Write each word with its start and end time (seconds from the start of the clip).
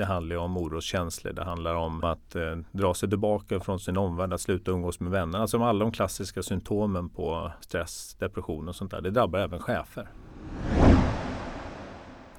Det 0.00 0.06
handlar 0.06 0.36
om 0.36 0.56
oroskänslor. 0.56 1.32
Det 1.32 1.44
handlar 1.44 1.74
om 1.74 2.04
att 2.04 2.34
eh, 2.34 2.42
dra 2.72 2.94
sig 2.94 3.08
tillbaka 3.08 3.60
från 3.60 3.80
sin 3.80 3.96
omvärld, 3.96 4.32
att 4.32 4.40
sluta 4.40 4.70
umgås 4.70 5.00
med 5.00 5.10
vänner. 5.10 5.38
Alltså 5.38 5.62
alla 5.62 5.84
de 5.84 5.92
klassiska 5.92 6.42
symptomen 6.42 7.08
på 7.08 7.52
stress, 7.60 8.16
depression 8.20 8.68
och 8.68 8.76
sånt 8.76 8.90
där. 8.90 9.00
Det 9.00 9.10
drabbar 9.10 9.38
även 9.38 9.58
chefer. 9.60 10.08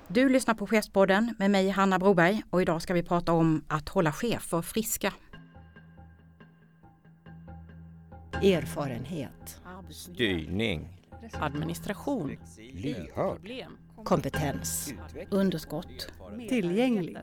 Du 0.08 0.30
lyssnar 0.30 0.54
på 0.54 0.68
Chefspodden 0.68 1.36
med 1.40 1.52
mig 1.52 1.70
Hanna 1.70 2.00
Broberg 2.00 2.44
och 2.50 2.62
idag 2.62 2.82
ska 2.82 2.94
vi 2.94 3.04
prata 3.04 3.32
om 3.32 3.64
att 3.68 3.90
hålla 3.90 4.12
chefer 4.12 4.62
friska. 4.62 5.14
Erfarenhet. 8.34 9.62
Styrning. 9.90 11.02
Administration. 11.34 12.38
Lyhörd. 12.74 13.52
Kompetens. 14.04 14.94
Underskott. 15.30 16.12
Tillgänglig. 16.50 17.18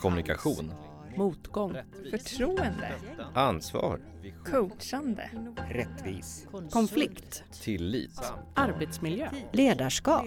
Kommunikation. 0.00 0.74
Motgång. 1.16 1.76
Förtroende. 2.10 2.92
Ansvar. 3.34 4.00
Coachande. 4.44 5.30
Rättvis. 5.70 6.46
Konflikt. 6.70 7.44
Tillit. 7.62 8.20
Arbetsmiljö. 8.54 9.30
Ledarskap. 9.52 10.26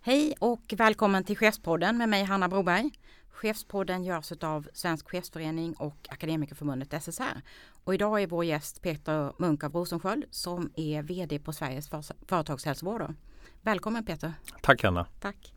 Hej 0.00 0.34
och 0.38 0.74
välkommen 0.76 1.24
till 1.24 1.36
Chefspodden 1.36 1.98
med 1.98 2.08
mig 2.08 2.24
Hanna 2.24 2.48
Broberg. 2.48 2.90
Chefspodden 3.28 4.04
görs 4.04 4.32
av 4.32 4.68
Svensk 4.72 5.10
Chefsförening 5.10 5.74
och 5.74 6.08
Akademikerförbundet 6.10 7.02
SSR. 7.02 7.42
Och 7.86 7.94
idag 7.94 8.22
är 8.22 8.26
vår 8.26 8.44
gäst 8.44 8.82
Peter 8.82 9.32
Munk 9.38 9.64
av 9.64 9.72
Rosensköld 9.72 10.24
som 10.30 10.70
är 10.76 11.02
VD 11.02 11.38
på 11.38 11.52
Sveriges 11.52 11.90
företagshälsovård. 12.28 13.14
Välkommen 13.62 14.04
Peter! 14.04 14.32
Tack 14.62 14.82
Hanna! 14.82 15.06
Tack! 15.20 15.54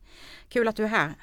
Kul 0.49 0.67
att 0.67 0.75
du 0.75 0.83
är 0.83 0.87
här. 0.87 1.13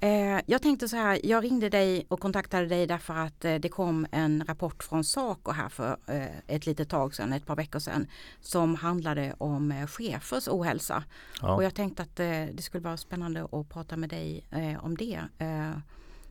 Eh, 0.00 0.40
jag 0.46 0.62
tänkte 0.62 0.88
så 0.88 0.96
här, 0.96 1.20
jag 1.26 1.44
ringde 1.44 1.68
dig 1.68 2.06
och 2.08 2.20
kontaktade 2.20 2.66
dig 2.66 2.86
därför 2.86 3.14
att 3.14 3.44
eh, 3.44 3.54
det 3.54 3.68
kom 3.68 4.06
en 4.12 4.44
rapport 4.46 4.82
från 4.82 5.04
Saco 5.04 5.52
här 5.52 5.68
för 5.68 5.96
eh, 6.06 6.38
ett 6.46 6.66
litet 6.66 6.88
tag 6.88 7.14
sedan, 7.14 7.32
ett 7.32 7.46
par 7.46 7.56
veckor 7.56 7.78
sedan, 7.78 8.06
som 8.40 8.74
handlade 8.74 9.34
om 9.38 9.86
chefers 9.88 10.48
ohälsa. 10.48 11.04
Ja. 11.42 11.54
Och 11.54 11.64
jag 11.64 11.74
tänkte 11.74 12.02
att 12.02 12.16
det 12.16 12.62
skulle 12.62 12.84
vara 12.84 12.96
spännande 12.96 13.48
att 13.52 13.68
prata 13.68 13.96
med 13.96 14.08
dig 14.08 14.46
om 14.80 14.96
det. 14.96 15.20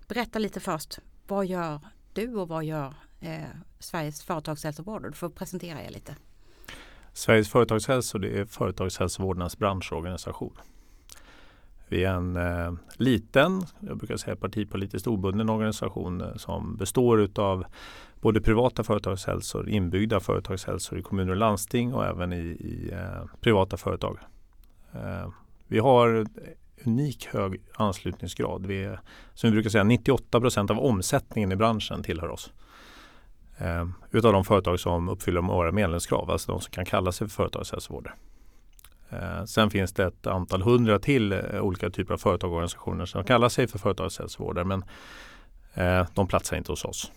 Berätta 0.08 0.40
lite 0.40 0.60
först, 0.60 1.00
vad 1.28 1.46
gör 1.46 1.80
du 2.14 2.36
och 2.36 2.48
vad 2.48 2.64
gör 2.64 2.94
Eh, 3.20 3.40
Sveriges 3.80 4.24
företagshälsovård? 4.24 5.04
Du 5.04 5.12
får 5.12 5.30
presentera 5.30 5.82
er 5.82 5.90
lite. 5.90 6.16
Sveriges 7.14 7.50
företagshälsovård 7.50 8.26
är 8.26 8.46
företagshälsovårdens 8.46 9.58
branschorganisation. 9.58 10.54
Vi 11.88 12.04
är 12.04 12.14
en 12.14 12.36
eh, 12.36 12.74
liten, 12.96 13.66
jag 13.80 13.98
brukar 13.98 14.18
säga 14.18 14.36
partipolitiskt 14.36 15.08
obunden 15.08 15.50
organisation 15.50 16.22
eh, 16.22 16.36
som 16.36 16.78
består 16.78 17.30
av 17.36 17.66
både 18.22 18.42
privata 18.42 18.84
företagshälsor, 18.84 19.70
inbyggda 19.70 20.20
företagshälsor 20.20 21.00
i 21.00 21.02
kommuner 21.02 21.32
och 21.32 21.38
landsting 21.38 21.94
och 21.94 22.06
även 22.06 22.34
i, 22.34 22.46
i 22.46 22.90
eh, 22.94 23.26
privata 23.42 23.78
företag. 23.78 24.20
Eh, 24.94 25.30
vi 25.68 25.80
har 25.80 26.28
unik 26.86 27.26
hög 27.26 27.62
anslutningsgrad. 27.74 28.66
Vi 28.66 28.84
är, 28.84 29.00
som 29.34 29.50
vi 29.50 29.54
brukar 29.54 29.70
säga, 29.70 29.84
98 29.84 30.40
procent 30.40 30.72
av 30.72 30.80
omsättningen 30.80 31.52
i 31.52 31.56
branschen 31.56 32.04
tillhör 32.04 32.30
oss. 32.30 32.54
Eh, 33.58 33.88
utav 34.12 34.34
de 34.34 34.44
företag 34.44 34.80
som 34.80 35.10
uppfyller 35.10 35.42
våra 35.42 35.72
medlemskrav, 35.72 36.32
alltså 36.32 36.52
de 36.52 36.62
som 36.62 36.72
kan 36.72 36.86
kalla 36.86 37.12
sig 37.12 37.28
för 37.28 37.36
företagshälsovårdare. 37.36 38.14
Eh, 39.10 39.46
sen 39.46 39.70
finns 39.70 39.94
det 39.94 40.06
ett 40.06 40.28
antal 40.28 40.62
hundra 40.62 41.00
till 41.00 41.32
eh, 41.32 41.62
olika 41.62 41.90
typer 41.90 42.14
av 42.14 42.18
företagsorganisationer 42.18 43.06
som 43.06 43.24
kallar 43.24 43.50
sig 43.50 43.68
för 43.68 43.80
företagshälsovårdare 43.80 44.66
men 44.66 44.84
eh, 45.74 46.08
de 46.14 46.28
platsar 46.28 46.58
inte 46.58 46.72
hos 46.72 46.86
oss. 46.86 47.12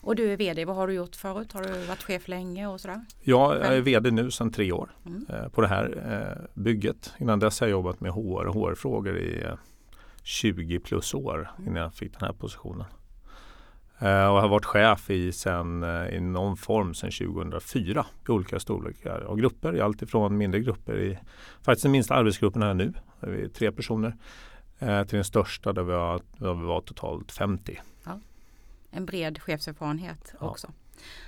Och 0.00 0.16
du 0.16 0.32
är 0.32 0.36
VD, 0.36 0.64
vad 0.64 0.76
har 0.76 0.86
du 0.86 0.94
gjort 0.94 1.16
förut? 1.16 1.52
Har 1.52 1.62
du 1.62 1.86
varit 1.86 2.02
chef 2.02 2.28
länge 2.28 2.66
och 2.66 2.80
sådär? 2.80 3.04
Ja, 3.20 3.56
jag 3.56 3.76
är 3.76 3.80
VD 3.80 4.10
nu 4.10 4.30
sedan 4.30 4.52
tre 4.52 4.72
år 4.72 4.90
mm. 5.06 5.50
på 5.50 5.60
det 5.60 5.66
här 5.66 6.48
bygget. 6.54 7.12
Innan 7.18 7.38
dess 7.38 7.60
har 7.60 7.66
jag 7.66 7.72
jobbat 7.72 8.00
med 8.00 8.12
HR 8.12 8.46
och 8.46 8.54
HR-frågor 8.54 9.18
i 9.18 9.46
20 10.22 10.80
plus 10.80 11.14
år 11.14 11.50
innan 11.58 11.82
jag 11.82 11.94
fick 11.94 12.12
den 12.12 12.26
här 12.26 12.32
positionen. 12.32 12.84
Eh, 14.04 14.26
och 14.26 14.40
har 14.40 14.48
varit 14.48 14.64
chef 14.64 15.10
i, 15.10 15.32
sen, 15.32 15.82
eh, 15.82 16.08
i 16.08 16.20
någon 16.20 16.56
form 16.56 16.94
sedan 16.94 17.10
2004 17.10 18.06
i 18.28 18.30
olika 18.30 18.60
storlekar 18.60 19.20
och 19.20 19.38
grupper. 19.38 19.76
I 19.76 19.80
allt 19.80 20.02
ifrån 20.02 20.36
mindre 20.36 20.60
grupper 20.60 20.98
i 20.98 21.18
faktiskt 21.62 21.82
den 21.82 21.92
minsta 21.92 22.14
arbetsgruppen 22.14 22.62
här 22.62 22.74
nu, 22.74 22.92
där 23.20 23.30
vi 23.30 23.44
är 23.44 23.48
tre 23.48 23.72
personer, 23.72 24.16
eh, 24.78 25.04
till 25.04 25.16
den 25.16 25.24
största 25.24 25.72
där 25.72 25.82
vi, 25.82 25.92
har, 25.92 26.20
där 26.38 26.54
vi 26.54 26.62
var 26.62 26.80
totalt 26.80 27.32
50. 27.32 27.80
Ja. 28.04 28.20
En 28.90 29.06
bred 29.06 29.42
chefserfarenhet 29.42 30.34
också. 30.38 30.66
Ja. 30.70 30.74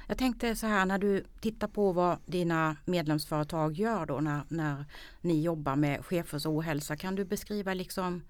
Jag 0.07 0.19
tänkte 0.19 0.57
så 0.57 0.67
här 0.67 0.87
när 0.87 0.99
du 0.99 1.25
tittar 1.41 1.69
på 1.69 1.93
vad 1.93 2.19
dina 2.27 2.77
medlemsföretag 2.85 3.73
gör 3.73 4.07
då 4.07 4.21
när, 4.21 4.41
när 4.49 4.85
ni 5.21 5.43
jobbar 5.43 5.77
med 5.77 6.05
chefers 6.05 6.47
ohälsa. 6.47 6.97
Kan 6.97 7.15
du 7.15 7.25
beskriva 7.25 7.75
liksom 7.75 8.23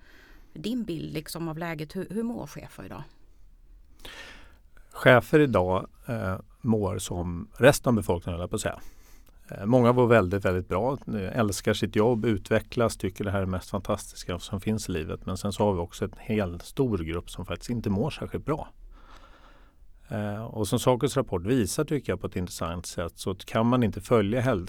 din 0.52 0.84
bild 0.84 1.14
liksom 1.14 1.48
av 1.48 1.58
läget? 1.58 1.96
Hur, 1.96 2.06
hur 2.10 2.22
mår 2.22 2.46
chefer 2.46 2.84
idag? 2.84 3.02
Chefer 4.96 5.40
idag 5.40 5.86
eh, 6.06 6.34
mår 6.60 6.98
som 6.98 7.48
resten 7.56 7.90
av 7.90 7.94
befolkningen, 7.94 8.48
på 8.48 8.54
att 8.54 8.60
säga. 8.60 8.80
Eh, 9.50 9.66
många 9.66 9.92
var 9.92 10.06
väldigt, 10.06 10.44
väldigt 10.44 10.68
bra, 10.68 10.98
älskar 11.32 11.74
sitt 11.74 11.96
jobb, 11.96 12.24
utvecklas, 12.24 12.96
tycker 12.96 13.24
det 13.24 13.30
här 13.30 13.38
är 13.38 13.44
det 13.44 13.50
mest 13.50 13.70
fantastiska 13.70 14.38
som 14.38 14.60
finns 14.60 14.88
i 14.88 14.92
livet. 14.92 15.26
Men 15.26 15.36
sen 15.36 15.52
så 15.52 15.64
har 15.64 15.72
vi 15.72 15.80
också 15.80 16.04
en 16.04 16.12
hel 16.18 16.60
stor 16.60 16.98
grupp 16.98 17.30
som 17.30 17.46
faktiskt 17.46 17.70
inte 17.70 17.90
mår 17.90 18.10
särskilt 18.10 18.44
bra. 18.44 18.68
Eh, 20.08 20.44
och 20.44 20.68
som 20.68 20.78
Sakos 20.78 21.16
rapport 21.16 21.42
visar 21.42 21.84
tycker 21.84 22.12
jag 22.12 22.20
på 22.20 22.26
ett 22.26 22.36
intressant 22.36 22.86
sätt 22.86 23.18
så 23.18 23.34
kan 23.34 23.66
man 23.66 23.82
inte 23.82 24.00
följa 24.00 24.66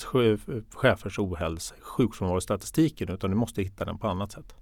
chefers 0.74 1.20
ohälsa 1.20 1.76
sjukfrånvarostatistiken 1.82 3.10
utan 3.10 3.30
du 3.30 3.36
måste 3.36 3.62
hitta 3.62 3.86
den 3.86 3.98
på 3.98 4.08
annat 4.08 4.32
sätt. 4.32 4.56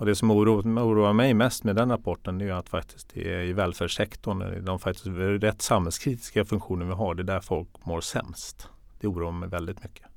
Och 0.00 0.06
det 0.06 0.14
som 0.14 0.30
oroar, 0.30 0.62
oroar 0.62 1.12
mig 1.12 1.34
mest 1.34 1.64
med 1.64 1.76
den 1.76 1.90
rapporten 1.90 2.40
är 2.40 2.52
att 2.52 2.68
faktiskt 2.68 3.10
det 3.14 3.34
är 3.34 3.42
i 3.42 3.52
välfärdssektorn, 3.52 4.42
eh, 4.42 4.62
de 4.62 4.78
faktiskt 4.78 5.06
eh, 5.06 5.12
rätt 5.12 5.62
samhällskritiska 5.62 6.44
funktioner 6.44 6.86
vi 6.86 6.92
har, 6.92 7.14
det 7.14 7.22
är 7.22 7.24
där 7.24 7.40
folk 7.40 7.68
mår 7.84 8.00
sämst. 8.00 8.68
Det 9.00 9.06
oroar 9.06 9.32
mig 9.32 9.48
väldigt 9.48 9.82
mycket. 9.82 10.09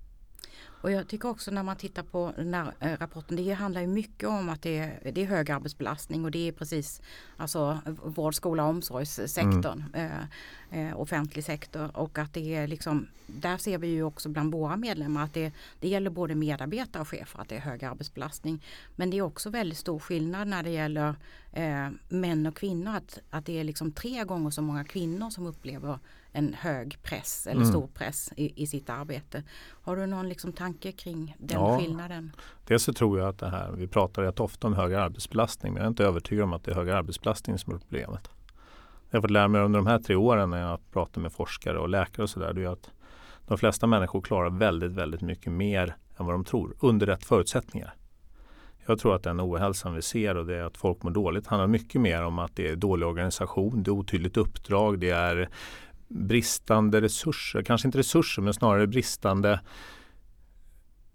Och 0.83 0.91
jag 0.91 1.07
tycker 1.07 1.29
också 1.29 1.51
när 1.51 1.63
man 1.63 1.75
tittar 1.75 2.03
på 2.03 2.33
den 2.35 2.53
här 2.53 2.73
eh, 2.79 2.97
rapporten, 2.97 3.37
det 3.37 3.51
handlar 3.51 3.81
ju 3.81 3.87
mycket 3.87 4.29
om 4.29 4.49
att 4.49 4.61
det 4.61 4.77
är, 4.77 5.11
det 5.11 5.21
är 5.21 5.25
hög 5.25 5.51
arbetsbelastning 5.51 6.25
och 6.25 6.31
det 6.31 6.47
är 6.47 6.51
precis 6.51 7.01
alltså 7.37 7.79
vård, 8.03 8.35
skola 8.35 8.63
och 8.63 8.69
omsorgssektorn, 8.69 9.83
mm. 9.93 10.11
eh, 10.71 10.89
eh, 10.89 10.99
offentlig 10.99 11.45
sektor 11.45 11.97
och 11.97 12.17
att 12.17 12.33
det 12.33 12.55
är 12.55 12.67
liksom, 12.67 13.07
där 13.27 13.57
ser 13.57 13.77
vi 13.77 13.87
ju 13.87 14.03
också 14.03 14.29
bland 14.29 14.51
våra 14.51 14.77
medlemmar 14.77 15.23
att 15.23 15.33
det, 15.33 15.51
det 15.79 15.87
gäller 15.87 16.09
både 16.09 16.35
medarbetare 16.35 17.01
och 17.01 17.09
chefer 17.09 17.39
att 17.39 17.49
det 17.49 17.55
är 17.55 17.59
hög 17.59 17.83
arbetsbelastning. 17.83 18.63
Men 18.95 19.09
det 19.09 19.17
är 19.17 19.21
också 19.21 19.49
väldigt 19.49 19.77
stor 19.77 19.99
skillnad 19.99 20.47
när 20.47 20.63
det 20.63 20.69
gäller 20.69 21.15
eh, 21.51 21.89
män 22.09 22.45
och 22.45 22.55
kvinnor, 22.55 22.95
att, 22.95 23.19
att 23.29 23.45
det 23.45 23.59
är 23.59 23.63
liksom 23.63 23.91
tre 23.91 24.23
gånger 24.23 24.49
så 24.49 24.61
många 24.61 24.83
kvinnor 24.83 25.29
som 25.29 25.45
upplever 25.45 25.99
en 26.33 26.53
hög 26.53 26.97
press 27.03 27.47
eller 27.47 27.61
mm. 27.61 27.71
stor 27.71 27.87
press 27.87 28.33
i, 28.37 28.63
i, 28.63 28.67
sitt 28.67 28.89
arbete. 28.89 29.43
Har 29.69 29.95
du 29.95 30.05
någon 30.05 30.29
liksom 30.29 30.53
tanke 30.53 30.91
kring 30.91 31.35
den 31.39 31.59
ja, 31.59 31.79
skillnaden? 31.79 32.31
Dels 32.67 32.83
så 32.83 32.93
tror 32.93 33.19
jag 33.19 33.27
att 33.27 33.39
det 33.39 33.49
här, 33.49 33.71
vi 33.71 33.87
pratar 33.87 34.21
rätt 34.21 34.39
ofta 34.39 34.67
om 34.67 34.73
hög 34.73 34.93
arbetsbelastning 34.93 35.73
men 35.73 35.81
jag 35.81 35.85
är 35.85 35.89
inte 35.89 36.05
övertygad 36.05 36.43
om 36.43 36.53
att 36.53 36.63
det 36.63 36.71
är 36.71 36.75
hög 36.75 36.89
arbetsbelastning 36.89 37.57
som 37.57 37.73
är 37.73 37.77
problemet. 37.77 38.29
Jag 39.09 39.17
har 39.17 39.21
fått 39.21 39.31
lära 39.31 39.47
mig 39.47 39.61
under 39.61 39.79
de 39.79 39.87
här 39.87 39.99
tre 39.99 40.15
åren 40.15 40.49
när 40.49 40.61
jag 40.61 40.91
pratar 40.91 41.21
med 41.21 41.33
forskare 41.33 41.79
och 41.79 41.89
läkare 41.89 42.23
och 42.23 42.29
sådär, 42.29 42.53
det 42.53 42.63
är 42.63 42.67
att 42.67 42.89
de 43.47 43.57
flesta 43.57 43.87
människor 43.87 44.21
klarar 44.21 44.49
väldigt, 44.49 44.91
väldigt 44.91 45.21
mycket 45.21 45.51
mer 45.51 45.95
än 46.17 46.25
vad 46.25 46.35
de 46.35 46.45
tror 46.45 46.75
under 46.79 47.05
rätt 47.05 47.25
förutsättningar. 47.25 47.95
Jag 48.85 48.99
tror 48.99 49.15
att 49.15 49.23
den 49.23 49.41
ohälsan 49.41 49.93
vi 49.93 50.01
ser 50.01 50.37
och 50.37 50.45
det 50.45 50.55
är 50.55 50.63
att 50.63 50.77
folk 50.77 51.03
mår 51.03 51.11
dåligt 51.11 51.47
handlar 51.47 51.67
mycket 51.67 52.01
mer 52.01 52.23
om 52.23 52.39
att 52.39 52.55
det 52.55 52.67
är 52.67 52.75
dålig 52.75 53.07
organisation, 53.07 53.83
det 53.83 53.89
är 53.89 53.93
otydligt 53.93 54.37
uppdrag, 54.37 54.99
det 54.99 55.09
är 55.09 55.49
bristande 56.13 57.01
resurser, 57.01 57.61
kanske 57.61 57.87
inte 57.87 57.97
resurser 57.97 58.41
men 58.41 58.53
snarare 58.53 58.87
bristande 58.87 59.59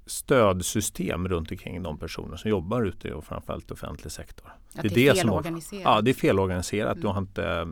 stödsystem 0.06 1.28
runt 1.28 1.50
omkring 1.50 1.82
de 1.82 1.98
personer 1.98 2.36
som 2.36 2.50
jobbar 2.50 2.82
ute 2.82 3.08
i 3.08 3.12
framförallt 3.22 3.70
offentlig 3.70 4.12
sektor. 4.12 4.52
Att 4.74 4.94
det, 4.94 5.08
är 5.08 5.14
felorganiserat? 5.14 5.82
Ja, 5.84 6.00
det 6.00 6.10
är 6.10 6.14
felorganiserat. 6.14 6.96
Mm. 6.96 7.00
Du, 7.02 7.08
har 7.08 7.18
inte, 7.18 7.68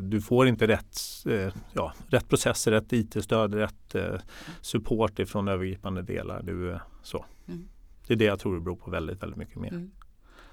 du 0.00 0.20
får 0.20 0.46
inte 0.46 0.66
rätt, 0.66 0.98
eh, 1.26 1.52
ja, 1.72 1.92
rätt 2.08 2.28
processer, 2.28 2.70
rätt 2.70 2.92
IT-stöd, 2.92 3.54
rätt 3.54 3.94
eh, 3.94 4.14
support 4.60 5.18
ifrån 5.18 5.48
övergripande 5.48 6.02
delar. 6.02 6.42
Du, 6.42 6.78
så. 7.02 7.24
Mm. 7.48 7.68
Det 8.06 8.14
är 8.14 8.18
det 8.18 8.24
jag 8.24 8.38
tror 8.38 8.54
det 8.54 8.60
beror 8.60 8.76
på 8.76 8.90
väldigt, 8.90 9.22
väldigt 9.22 9.38
mycket 9.38 9.56
mer. 9.56 9.72
Mm. 9.72 9.90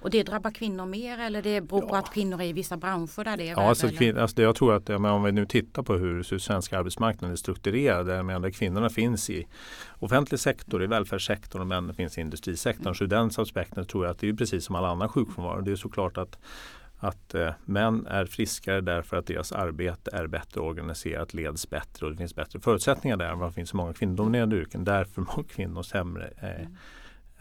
Och 0.00 0.10
det 0.10 0.22
drabbar 0.22 0.50
kvinnor 0.50 0.86
mer 0.86 1.18
eller 1.18 1.42
det 1.42 1.60
beror 1.60 1.80
på 1.80 1.88
Ja. 1.94 1.98
att 1.98 2.12
kvinnor 2.14 2.40
är 2.40 2.44
i 2.44 2.52
vissa 2.52 2.76
branscher 2.76 3.24
där 3.24 3.36
det 3.36 3.48
är 3.48 3.52
Ja, 3.52 3.68
alltså, 3.68 3.86
kvin- 3.86 4.18
alltså, 4.20 4.42
jag 4.42 4.56
tror 4.56 4.74
att 4.74 4.90
om 4.90 5.22
vi 5.22 5.32
nu 5.32 5.46
tittar 5.46 5.82
på 5.82 5.92
hur 5.94 6.24
hur 6.30 6.38
svenska 6.38 6.78
arbetsmarknaden 6.78 7.32
är 7.32 7.36
strukturerad, 7.36 8.06
menar, 8.06 8.40
där 8.40 8.50
kvinnorna 8.50 8.90
finns 8.90 9.30
i 9.30 9.46
offentlig 9.98 10.40
sektor, 10.40 10.82
i 10.82 10.86
välfärdssektorn 10.86 11.60
och 11.60 11.66
männen 11.66 11.94
finns 11.94 12.18
i 12.18 12.20
industrisektorn. 12.20 12.94
Så 12.94 13.04
ur 13.04 13.08
den 13.08 13.30
aspekten 13.38 13.84
tror 13.86 14.04
jag 14.04 14.10
att 14.12 14.18
det 14.18 14.28
är 14.28 14.32
precis 14.32 14.64
som 14.64 14.74
all 14.76 14.84
annan 14.84 15.08
sjukfrånvaro. 15.08 15.60
Det 15.60 15.72
är 15.72 15.76
såklart 15.76 16.18
att 16.18 16.38
att 17.00 17.34
eh, 17.34 17.50
män 17.64 18.06
är 18.06 18.24
friskare 18.26 18.80
därför 18.80 19.16
att 19.16 19.26
deras 19.26 19.52
arbete 19.52 20.10
är 20.12 20.26
bättre 20.26 20.60
organiserat, 20.60 21.34
leds 21.34 21.70
bättre 21.70 22.06
och 22.06 22.12
det 22.12 22.18
finns 22.18 22.34
bättre 22.34 22.60
förutsättningar 22.60 23.16
där 23.16 23.30
än 23.32 23.38
vad 23.38 23.48
det 23.48 23.52
finns 23.52 23.72
i 23.72 23.76
många 23.76 23.92
kvinnodominerade 23.92 24.56
yrken. 24.56 24.84
Därför 24.84 25.20
mår 25.20 25.42
kvinnor 25.48 25.82
sämre 25.82 26.30
eh, 26.42 26.66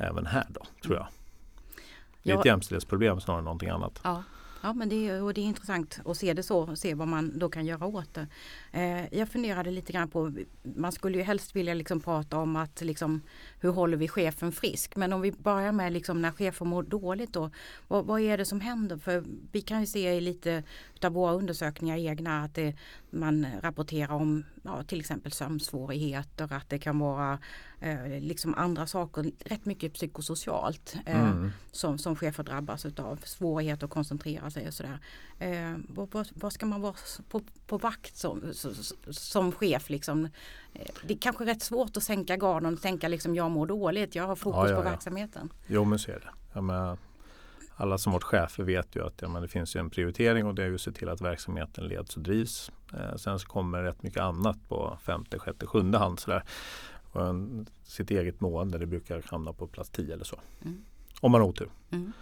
även 0.07 0.25
här 0.25 0.45
då, 0.49 0.61
tror 0.83 0.95
jag. 0.95 1.07
Det 2.27 2.33
är 2.33 2.39
ett 2.39 2.45
Ja. 2.45 2.51
jämställdhetsproblem 2.51 3.19
snarare 3.19 3.39
än 3.39 3.45
någonting 3.45 3.69
annat. 3.69 3.99
Ja. 4.03 4.23
Ja 4.61 4.73
men 4.73 4.89
det 4.89 5.07
är, 5.09 5.23
och 5.23 5.33
det 5.33 5.41
är 5.41 5.45
intressant 5.45 5.99
att 6.05 6.17
se 6.17 6.33
det 6.33 6.43
så, 6.43 6.75
se 6.75 6.93
vad 6.93 7.07
man 7.07 7.39
då 7.39 7.49
kan 7.49 7.65
göra 7.65 7.85
åt 7.85 8.13
det. 8.13 8.27
Eh, 8.77 9.05
jag 9.11 9.29
funderade 9.29 9.71
lite 9.71 9.93
grann 9.93 10.09
på, 10.09 10.31
man 10.63 10.91
skulle 10.91 11.17
ju 11.17 11.23
helst 11.23 11.55
vilja 11.55 11.73
liksom 11.73 11.99
prata 11.99 12.37
om 12.37 12.55
att 12.55 12.81
liksom, 12.81 13.21
hur 13.59 13.69
håller 13.69 13.97
vi 13.97 14.07
chefen 14.07 14.51
frisk? 14.51 14.95
Men 14.95 15.13
om 15.13 15.21
vi 15.21 15.31
börjar 15.31 15.71
med 15.71 15.93
liksom 15.93 16.21
när 16.21 16.31
chefer 16.31 16.65
mår 16.65 16.83
dåligt 16.83 17.33
då, 17.33 17.49
vad, 17.87 18.05
vad 18.05 18.21
är 18.21 18.37
det 18.37 18.45
som 18.45 18.61
händer? 18.61 18.97
För 18.97 19.23
vi 19.51 19.61
kan 19.61 19.79
ju 19.79 19.85
se 19.85 20.13
i 20.13 20.21
lite 20.21 20.63
av 21.03 21.13
våra 21.13 21.33
undersökningar 21.33 21.97
egna 21.97 22.43
att 22.43 22.55
det, 22.55 22.75
man 23.09 23.47
rapporterar 23.61 24.13
om 24.13 24.43
ja, 24.63 24.83
till 24.83 24.99
exempel 24.99 25.31
sömnsvårigheter, 25.31 26.53
att 26.53 26.69
det 26.69 26.79
kan 26.79 26.99
vara 26.99 27.39
eh, 27.79 28.19
liksom 28.19 28.55
andra 28.55 28.87
saker, 28.87 29.31
rätt 29.45 29.65
mycket 29.65 29.93
psykosocialt 29.93 30.95
eh, 31.05 31.17
Mm. 31.17 31.51
som, 31.71 31.97
som 31.97 32.15
chefer 32.15 32.43
drabbas 32.43 32.85
utav. 32.85 33.19
Svårigheter 33.23 33.85
att 33.85 33.91
koncentrera 33.91 34.51
sig 34.51 34.67
och 34.67 34.73
sådär. 34.73 34.99
Eh, 35.39 35.77
vad, 35.89 36.27
vad, 36.33 36.53
ska 36.53 36.65
man 36.65 36.81
vara 36.81 36.95
på, 37.29 37.41
på 37.67 37.77
vakt 37.77 38.17
som, 38.17 38.53
som, 38.73 39.13
som 39.13 39.51
chef? 39.51 39.89
Liksom? 39.89 40.25
Eh, 40.73 40.91
det 41.03 41.13
är 41.13 41.17
kanske 41.17 41.45
rätt 41.45 41.61
svårt 41.61 41.97
att 41.97 42.03
sänka 42.03 42.37
garden 42.37 42.73
och 42.73 42.81
tänka 42.81 43.07
liksom 43.07 43.35
jag 43.35 43.51
mår 43.51 43.67
dåligt, 43.67 44.15
jag 44.15 44.27
har 44.27 44.35
fokus 44.35 44.57
Ja, 44.57 44.69
ja, 44.69 44.81
på 44.81 44.87
ja. 44.87 44.91
verksamheten. 44.91 45.49
Jo 45.67 45.85
men 45.85 45.99
så 45.99 46.11
är 46.11 46.19
det. 46.19 46.29
Jag 46.53 46.63
menar, 46.63 46.97
alla 47.75 47.97
som 47.97 48.13
varit 48.13 48.23
chefer 48.23 48.63
vet 48.63 48.95
ju 48.95 49.05
att 49.05 49.21
ja, 49.21 49.27
men 49.27 49.41
det 49.41 49.47
finns 49.47 49.75
ju 49.75 49.79
en 49.79 49.89
prioritering 49.89 50.45
och 50.45 50.55
det 50.55 50.63
är 50.63 50.67
ju 50.67 50.75
att 50.75 50.81
se 50.81 50.91
till 50.91 51.09
att 51.09 51.21
verksamheten 51.21 51.87
leds 51.87 52.15
och 52.17 52.21
drivs. 52.23 52.71
Eh, 52.93 53.15
sen 53.15 53.39
så 53.39 53.47
kommer 53.47 53.83
rätt 53.83 54.03
mycket 54.03 54.21
annat 54.21 54.57
på 54.69 54.97
femte, 55.01 55.39
sjätte, 55.39 55.65
sjunde 55.65 55.97
hand. 55.97 56.19
Sådär. 56.19 56.43
Och 57.11 57.27
en, 57.27 57.67
sitt 57.83 58.11
eget 58.11 58.41
mående 58.41 58.77
det 58.77 58.85
brukar 58.85 59.23
hamna 59.25 59.53
på 59.53 59.67
plats 59.67 59.89
10 59.89 60.13
eller 60.13 60.25
så. 60.25 60.39
Mm. 60.65 60.81
Om 61.19 61.31
man 61.31 61.41
har 61.41 61.47
otur. 61.47 61.69
Mm. 61.91 62.13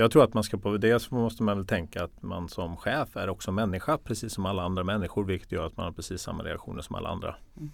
Jag 0.00 0.10
tror 0.10 0.24
att 0.24 0.34
man 0.34 0.42
ska 0.42 0.58
på 0.58 0.76
det 0.76 1.00
så 1.00 1.14
måste 1.14 1.42
man 1.42 1.56
väl 1.56 1.66
tänka 1.66 2.04
att 2.04 2.22
man 2.22 2.48
som 2.48 2.76
chef 2.76 3.16
är 3.16 3.28
också 3.28 3.52
människa 3.52 3.98
precis 3.98 4.32
som 4.32 4.46
alla 4.46 4.62
andra 4.62 4.84
människor 4.84 5.24
vilket 5.24 5.52
gör 5.52 5.66
att 5.66 5.76
man 5.76 5.84
har 5.86 5.92
precis 5.92 6.22
samma 6.22 6.44
reaktioner 6.44 6.82
som 6.82 6.96
alla 6.96 7.08
andra. 7.08 7.36
Mm. 7.56 7.70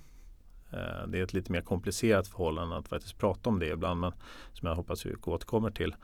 Eh, 0.72 1.06
Det 1.08 1.18
är 1.18 1.22
ett 1.22 1.32
lite 1.32 1.52
mer 1.52 1.60
komplicerat 1.60 2.28
förhållande 2.28 2.76
att 2.76 2.88
faktiskt 2.88 3.18
prata 3.18 3.50
om 3.50 3.58
det 3.58 3.66
ibland 3.66 4.00
men 4.00 4.12
som 4.52 4.68
jag 4.68 4.74
hoppas 4.74 5.06
vi 5.06 5.14
återkommer 5.14 5.70
till. 5.70 5.94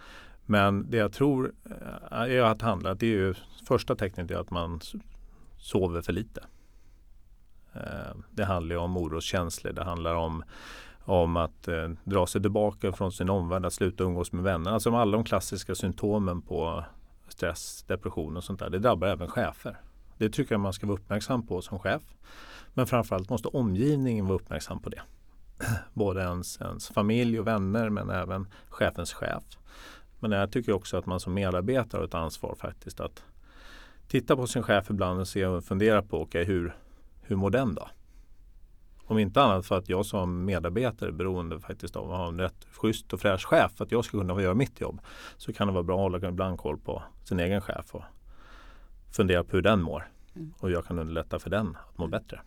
Men 0.47 0.91
det 0.91 0.97
jag 0.97 1.13
tror 1.13 1.53
eh, 1.65 2.13
är 2.13 2.43
att 2.43 2.63
handla, 2.63 2.95
det 2.95 3.07
är 3.07 3.11
ju 3.11 3.35
första 3.69 3.97
tecknet 3.97 4.31
är 4.31 4.37
att 4.37 4.51
man 4.51 4.81
sover 5.59 6.03
för 6.03 6.13
lite. 6.13 6.45
Eh, 7.73 8.17
Det 8.31 8.45
handlar 8.45 8.77
om 8.77 8.97
oroskänslor, 8.97 9.73
det 9.73 9.85
handlar 9.85 10.15
om 10.15 10.45
om 11.05 11.37
att 11.37 11.69
eh, 11.69 11.89
dra 12.05 12.27
sig 12.27 12.43
tillbaka 12.43 12.93
från 12.93 13.13
sin 13.13 13.31
omvärld, 13.31 13.67
att 13.67 13.73
sluta 13.73 14.05
umgås 14.05 14.33
med 14.33 14.45
vänner. 14.45 14.71
Alltså 14.71 14.97
alla 14.97 15.17
de 15.17 15.25
klassiska 15.25 15.75
symptomen 15.75 16.43
på 16.43 16.85
stress, 17.29 17.85
depression 17.89 18.37
och 18.37 18.45
sånt 18.45 18.59
där. 18.59 18.71
Det 18.71 18.79
drabbar 18.79 19.09
även 19.09 19.29
chefer. 19.29 19.81
Det 20.19 20.31
tycker 20.31 20.55
jag 20.55 20.61
man 20.61 20.73
ska 20.73 20.87
vara 20.87 20.99
uppmärksam 20.99 21.47
på 21.47 21.63
som 21.63 21.79
chef. 21.79 22.03
Men 22.75 22.87
framförallt 22.87 23.31
måste 23.31 23.49
omgivningen 23.49 24.27
vara 24.27 24.37
uppmärksam 24.37 24.81
på 24.81 24.89
det. 24.89 25.03
Både 25.95 26.21
ens, 26.21 26.61
ens 26.61 26.89
familj 26.89 27.41
och 27.41 27.47
vänner 27.47 27.91
men 27.91 28.11
även 28.11 28.49
chefens 28.69 29.13
chef. 29.13 29.43
Men 30.19 30.33
jag 30.33 30.53
tycker 30.53 30.73
också 30.73 30.97
att 30.97 31.07
man 31.07 31.21
som 31.21 31.35
medarbetare 31.35 31.99
har 31.99 32.05
ett 32.05 32.15
ansvar 32.15 32.55
faktiskt 32.55 33.01
att 33.01 33.25
titta 34.09 34.37
på 34.37 34.47
sin 34.47 34.63
chef 34.63 34.91
ibland 34.91 35.21
och 35.21 35.29
se 35.29 35.47
och 35.47 35.65
fundera 35.65 36.03
på 36.03 36.23
okay, 36.23 36.45
hur, 36.45 36.77
hur 37.23 37.37
mår 37.37 37.51
den 37.51 37.75
då? 37.75 37.89
Om 39.11 39.19
inte 39.19 39.43
annat 39.43 39.67
för 39.67 39.79
att 39.79 39.89
jag 39.89 40.07
som 40.07 40.45
medarbetare 40.45 41.09
är 41.09 41.13
beroende 41.13 41.61
faktiskt 41.61 41.97
av 41.97 42.13
att 42.13 42.19
ha 42.19 42.29
en 42.29 42.41
rätt 42.41 42.67
schysst 42.73 43.13
och 43.13 43.21
fräsch 43.21 43.47
chef 43.47 43.73
för 43.77 43.85
att 43.85 43.93
jag 43.93 44.05
ska 44.05 44.19
kunna 44.19 44.43
göra 44.43 44.55
mitt 44.55 44.81
jobb. 44.81 45.01
Så 45.37 45.53
kan 45.53 45.67
det 45.67 45.73
vara 45.73 45.83
bra 45.83 45.95
att 45.95 46.13
hålla 46.13 46.29
ibland 46.29 46.59
koll 46.59 46.79
på 46.79 47.03
sin 47.25 47.41
egen 47.41 47.61
chef 47.61 47.95
och 47.95 48.03
fundera 49.13 49.45
på 49.45 49.57
hur 49.57 49.63
den 49.63 49.83
mår. 49.83 50.09
Mm. 50.35 50.55
Och 50.59 50.71
jag 50.71 50.85
kan 50.85 50.99
underlätta 50.99 51.39
för 51.39 51.51
den 51.51 51.77
att 51.89 51.99
må 51.99 52.07
bättre. 52.07 52.41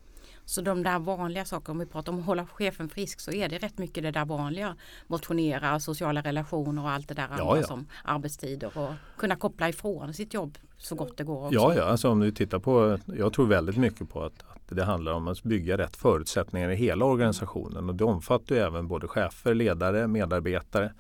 Så 0.46 0.62
de 0.62 0.84
där 0.84 1.00
vanliga 1.00 1.46
sakerna, 1.46 1.72
om 1.72 1.80
vi 1.80 1.86
pratar 1.86 2.12
om 2.12 2.20
att 2.20 2.26
hålla 2.26 2.46
chefen 2.46 2.90
frisk 2.90 3.20
så 3.20 3.32
är 3.32 3.50
det 3.50 3.58
rätt 3.58 3.78
mycket 3.78 4.04
det 4.04 4.12
där 4.12 4.26
vanliga. 4.26 4.76
Motionera, 5.08 5.80
sociala 5.80 6.22
relationer 6.22 6.84
och 6.84 6.90
allt 6.90 7.08
det 7.08 7.14
där 7.14 7.28
Ja, 7.38 7.44
andra 7.44 7.58
ja. 7.58 7.68
som 7.68 7.88
arbetstider 8.04 8.78
och 8.78 8.94
kunna 9.18 9.36
koppla 9.36 9.70
ifrån 9.70 10.14
sitt 10.14 10.34
jobb 10.34 10.58
så 10.78 10.96
gott 10.96 11.18
det 11.18 11.24
går 11.24 11.46
också. 11.46 11.54
Ja, 11.54 11.76
ja, 11.76 11.84
alltså 11.84 12.10
om 12.10 12.20
du 12.20 12.32
tittar 12.32 12.60
på, 12.60 13.00
jag 13.06 13.34
tror 13.34 13.48
väldigt 13.48 13.78
mycket 13.78 14.10
på 14.10 14.24
att, 14.24 14.44
att 14.48 14.62
det 14.76 14.84
handlar 14.84 15.14
om 15.14 15.28
att 15.28 15.44
bygga 15.44 15.78
rätt 15.78 15.96
förutsättningar 15.96 16.70
i 16.70 16.76
hela 16.76 17.06
organisationen 17.06 17.90
och 17.90 17.96
det 17.96 18.04
omfattar 18.04 18.56
ju 18.56 18.62
även 18.62 18.88
både 18.88 19.08
chefer, 19.08 19.54
ledare, 19.54 20.08
medarbetare, 20.08 20.94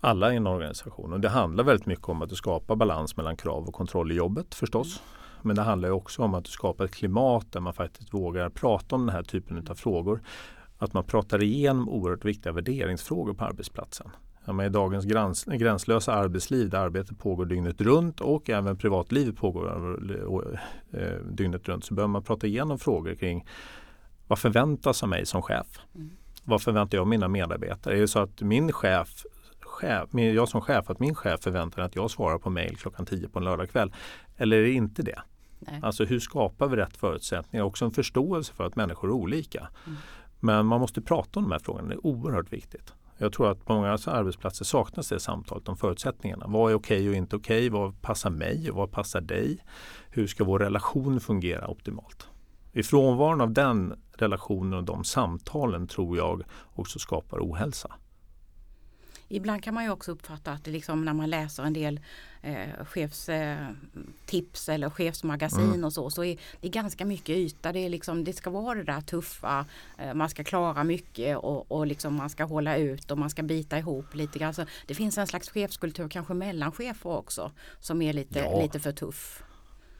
alla 0.00 0.32
i 0.32 0.36
en 0.36 0.46
organisation. 0.46 1.12
Och 1.12 1.20
det 1.20 1.28
handlar 1.28 1.64
väldigt 1.64 1.86
mycket 1.86 2.08
om 2.08 2.22
att 2.22 2.28
du 2.28 2.34
skapar 2.36 2.76
balans 2.76 3.16
mellan 3.16 3.36
krav 3.36 3.68
och 3.68 3.74
kontroll 3.74 4.12
i 4.12 4.14
jobbet 4.14 4.54
förstås. 4.54 5.02
Men 5.44 5.56
det 5.56 5.62
handlar 5.62 5.88
ju 5.88 5.94
också 5.94 6.22
om 6.22 6.34
att 6.34 6.44
du 6.44 6.50
skapar 6.50 6.84
ett 6.84 6.94
klimat 6.94 7.52
där 7.52 7.60
man 7.60 7.74
faktiskt 7.74 8.14
vågar 8.14 8.50
prata 8.50 8.94
om 8.96 9.06
den 9.06 9.14
här 9.14 9.22
typen 9.22 9.66
av 9.70 9.74
frågor. 9.74 10.22
Att 10.78 10.92
man 10.92 11.04
pratar 11.04 11.42
igenom 11.42 11.88
oerhört 11.88 12.24
viktiga 12.24 12.52
värderingsfrågor 12.52 13.34
på 13.34 13.44
arbetsplatsen. 13.44 14.10
Ja, 14.44 14.64
I 14.64 14.68
dagens 14.68 15.04
gräns, 15.04 15.44
gränslösa 15.44 16.12
arbetsliv 16.12 16.70
där 16.70 16.78
arbetet 16.78 17.18
pågår 17.18 17.46
dygnet 17.46 17.80
runt 17.80 18.20
och 18.20 18.50
även 18.50 18.76
privatlivet 18.76 19.36
pågår 19.36 19.98
eh, 20.92 21.18
dygnet 21.30 21.68
runt 21.68 21.84
så 21.84 21.94
behöver 21.94 22.12
man 22.12 22.22
prata 22.22 22.46
igenom 22.46 22.78
frågor 22.78 23.14
kring 23.14 23.46
vad 24.26 24.38
förväntas 24.38 25.02
av 25.02 25.08
mig 25.08 25.26
som 25.26 25.42
chef? 25.42 25.66
Mm. 25.94 26.10
Vad 26.44 26.62
förväntar 26.62 26.98
jag 26.98 27.02
av 27.02 27.08
mina 27.08 27.28
medarbetare? 27.28 27.96
Är 27.96 28.00
det 28.00 28.08
så 28.08 28.18
att 28.18 28.40
min 28.40 28.72
chef, 28.72 29.24
chef 29.60 30.08
jag 30.12 30.48
som 30.48 30.60
chef, 30.60 30.90
att 30.90 31.00
min 31.00 31.14
chef 31.14 31.40
förväntar 31.40 31.82
att 31.82 31.96
jag 31.96 32.10
svarar 32.10 32.38
på 32.38 32.50
mejl 32.50 32.76
klockan 32.76 33.06
10 33.06 33.28
på 33.28 33.38
en 33.38 33.44
lördagkväll? 33.44 33.92
Eller 34.36 34.56
är 34.56 34.62
det 34.62 34.72
inte 34.72 35.02
det? 35.02 35.22
Nej. 35.70 35.80
Alltså 35.82 36.04
hur 36.04 36.20
skapar 36.20 36.68
vi 36.68 36.76
rätt 36.76 36.96
förutsättningar? 36.96 37.64
Också 37.64 37.84
en 37.84 37.90
förståelse 37.90 38.52
för 38.52 38.64
att 38.64 38.76
människor 38.76 39.08
är 39.08 39.12
olika. 39.12 39.68
Mm. 39.86 39.98
Men 40.40 40.66
man 40.66 40.80
måste 40.80 41.00
prata 41.00 41.38
om 41.40 41.44
de 41.44 41.52
här 41.52 41.58
frågorna, 41.58 41.88
det 41.88 41.94
är 41.94 42.06
oerhört 42.06 42.52
viktigt. 42.52 42.92
Jag 43.18 43.32
tror 43.32 43.50
att 43.50 43.64
på 43.64 43.74
många 43.74 43.88
arbetsplatser 44.06 44.64
saknas 44.64 45.08
det 45.08 45.20
samtalet 45.20 45.68
om 45.68 45.76
förutsättningarna. 45.76 46.46
Vad 46.48 46.70
är 46.72 46.74
okej 46.74 47.08
och 47.08 47.14
inte 47.14 47.36
okej? 47.36 47.68
Vad 47.68 48.02
passar 48.02 48.30
mig 48.30 48.70
och 48.70 48.76
vad 48.76 48.90
passar 48.90 49.20
dig? 49.20 49.58
Hur 50.10 50.26
ska 50.26 50.44
vår 50.44 50.58
relation 50.58 51.20
fungera 51.20 51.68
optimalt? 51.68 52.28
I 52.72 52.82
frånvaron 52.82 53.40
av 53.40 53.52
den 53.52 53.94
relationen 54.12 54.74
och 54.74 54.84
de 54.84 55.04
samtalen 55.04 55.86
tror 55.86 56.16
jag 56.16 56.42
också 56.74 56.98
skapar 56.98 57.38
ohälsa. 57.38 57.94
Ibland 59.28 59.62
kan 59.62 59.74
man 59.74 59.84
ju 59.84 59.90
också 59.90 60.12
uppfatta 60.12 60.52
att 60.52 60.64
det 60.64 60.70
liksom 60.70 61.04
när 61.04 61.12
man 61.12 61.30
läser 61.30 61.62
en 61.62 61.72
del 61.72 62.00
eh, 62.42 62.84
chefstips 62.84 64.68
eh, 64.68 64.74
eller 64.74 64.90
chefsmagasin 64.90 65.64
Mm. 65.68 65.84
och 65.84 65.92
så, 65.92 66.10
så 66.10 66.24
är 66.24 66.38
det 66.60 66.68
ganska 66.68 67.04
mycket 67.04 67.36
yta. 67.36 67.72
Det, 67.72 67.78
är 67.78 67.88
liksom, 67.88 68.24
det 68.24 68.32
ska 68.32 68.50
vara 68.50 68.74
det 68.74 68.84
där 68.84 69.00
tuffa, 69.00 69.66
eh, 69.98 70.14
man 70.14 70.28
ska 70.30 70.44
klara 70.44 70.84
mycket 70.84 71.36
och, 71.36 71.72
och 71.72 71.86
liksom 71.86 72.14
man 72.14 72.30
ska 72.30 72.44
hålla 72.44 72.76
ut 72.76 73.10
och 73.10 73.18
man 73.18 73.30
ska 73.30 73.42
bita 73.42 73.78
ihop 73.78 74.14
lite 74.14 74.38
grann. 74.38 74.54
Så 74.54 74.64
det 74.86 74.94
finns 74.94 75.18
en 75.18 75.26
slags 75.26 75.48
chefskultur, 75.50 76.08
kanske 76.08 76.34
mellan 76.34 76.72
chefer 76.72 77.10
också, 77.10 77.50
som 77.80 78.02
är 78.02 78.12
lite, 78.12 78.38
Ja. 78.38 78.62
lite 78.62 78.80
för 78.80 78.92
tuff. 78.92 79.42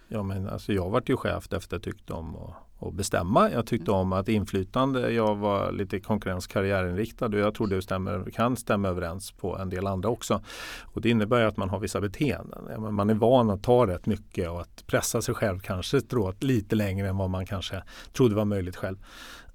Ja, 0.08 0.22
men 0.22 0.48
alltså 0.48 0.72
jag 0.72 0.90
vart 0.90 1.08
ju 1.08 1.16
chef 1.16 1.48
att 1.52 1.72
jag 1.72 1.82
tyckte 1.82 2.12
om 2.12 2.36
att, 2.36 2.54
att 2.88 2.94
bestämma. 2.94 3.50
Jag 3.50 3.66
tyckte 3.66 3.90
om 3.90 4.12
att 4.12 4.28
inflytande, 4.28 5.10
jag 5.10 5.36
var 5.36 5.72
lite 5.72 6.00
konkurrenskarriärinriktad 6.00 7.26
och 7.26 7.38
jag 7.38 7.54
tror 7.54 7.66
det 7.66 7.82
stämmer, 7.82 8.30
kan 8.30 8.56
stämma 8.56 8.88
överens 8.88 9.32
på 9.32 9.58
en 9.58 9.70
del 9.70 9.86
andra 9.86 10.08
också. 10.08 10.42
Och 10.82 11.00
det 11.00 11.10
innebär 11.10 11.44
att 11.44 11.56
man 11.56 11.70
har 11.70 11.78
vissa 11.78 12.00
beteenden. 12.00 12.94
Man 12.94 13.10
är 13.10 13.14
van 13.14 13.50
att 13.50 13.62
ta 13.62 13.86
rätt 13.86 14.06
mycket 14.06 14.50
och 14.50 14.60
att 14.60 14.86
pressa 14.86 15.22
sig 15.22 15.34
själv 15.34 15.58
kanske 15.58 16.00
strået 16.00 16.42
lite 16.42 16.76
längre 16.76 17.08
än 17.08 17.16
vad 17.16 17.30
man 17.30 17.46
kanske 17.46 17.82
trodde 18.12 18.34
var 18.34 18.44
möjligt 18.44 18.76
själv. 18.76 18.96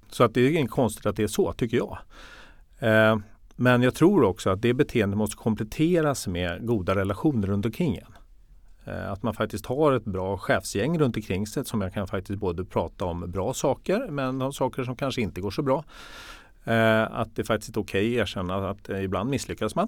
Så 0.10 0.24
att 0.24 0.34
det 0.34 0.42
är 0.42 0.52
inget 0.52 0.72
konstigt 0.72 1.06
att 1.06 1.16
det 1.16 1.24
är 1.24 1.28
så 1.28 1.54
tycker 1.54 1.78
jag. 1.78 1.98
Eh, 2.80 3.18
men 3.56 3.82
jag 3.82 3.96
tror 3.96 4.24
också 4.24 4.50
att 4.50 4.62
det 4.62 4.74
beteendet 4.74 5.18
måste 5.18 5.36
kompletteras 5.36 6.28
med 6.28 6.68
goda 6.68 6.96
relationer 6.96 7.48
runt 7.48 7.66
omkring 7.66 7.96
en. 7.96 8.19
Eh, 8.89 9.12
att 9.12 9.24
man 9.24 9.34
faktiskt 9.34 9.65
har 9.65 9.91
ett 9.93 10.05
bra 10.05 10.38
chefsgäng 10.38 11.00
runt 11.00 11.15
omkring 11.15 11.48
sig 11.48 11.65
som 11.65 11.81
jag 11.81 11.93
kan 11.93 12.08
faktiskt 12.08 12.39
både 12.39 12.65
prata 12.65 13.05
om 13.05 13.31
bra 13.31 13.53
saker 13.53 14.08
men 14.10 14.41
om 14.41 14.53
saker 14.53 14.84
som 14.84 14.96
kanske 14.96 15.22
inte 15.22 15.41
går 15.41 15.51
så 15.51 15.62
bra. 15.62 15.84
Eh, 16.63 17.01
att 17.01 17.36
det 17.36 17.43
faktiskt 17.43 17.77
är 17.77 17.81
okej 17.81 18.13
att 18.13 18.22
erkänna 18.22 18.69
att 18.69 18.89
ibland 18.89 19.29
misslyckas 19.29 19.75
man. 19.75 19.88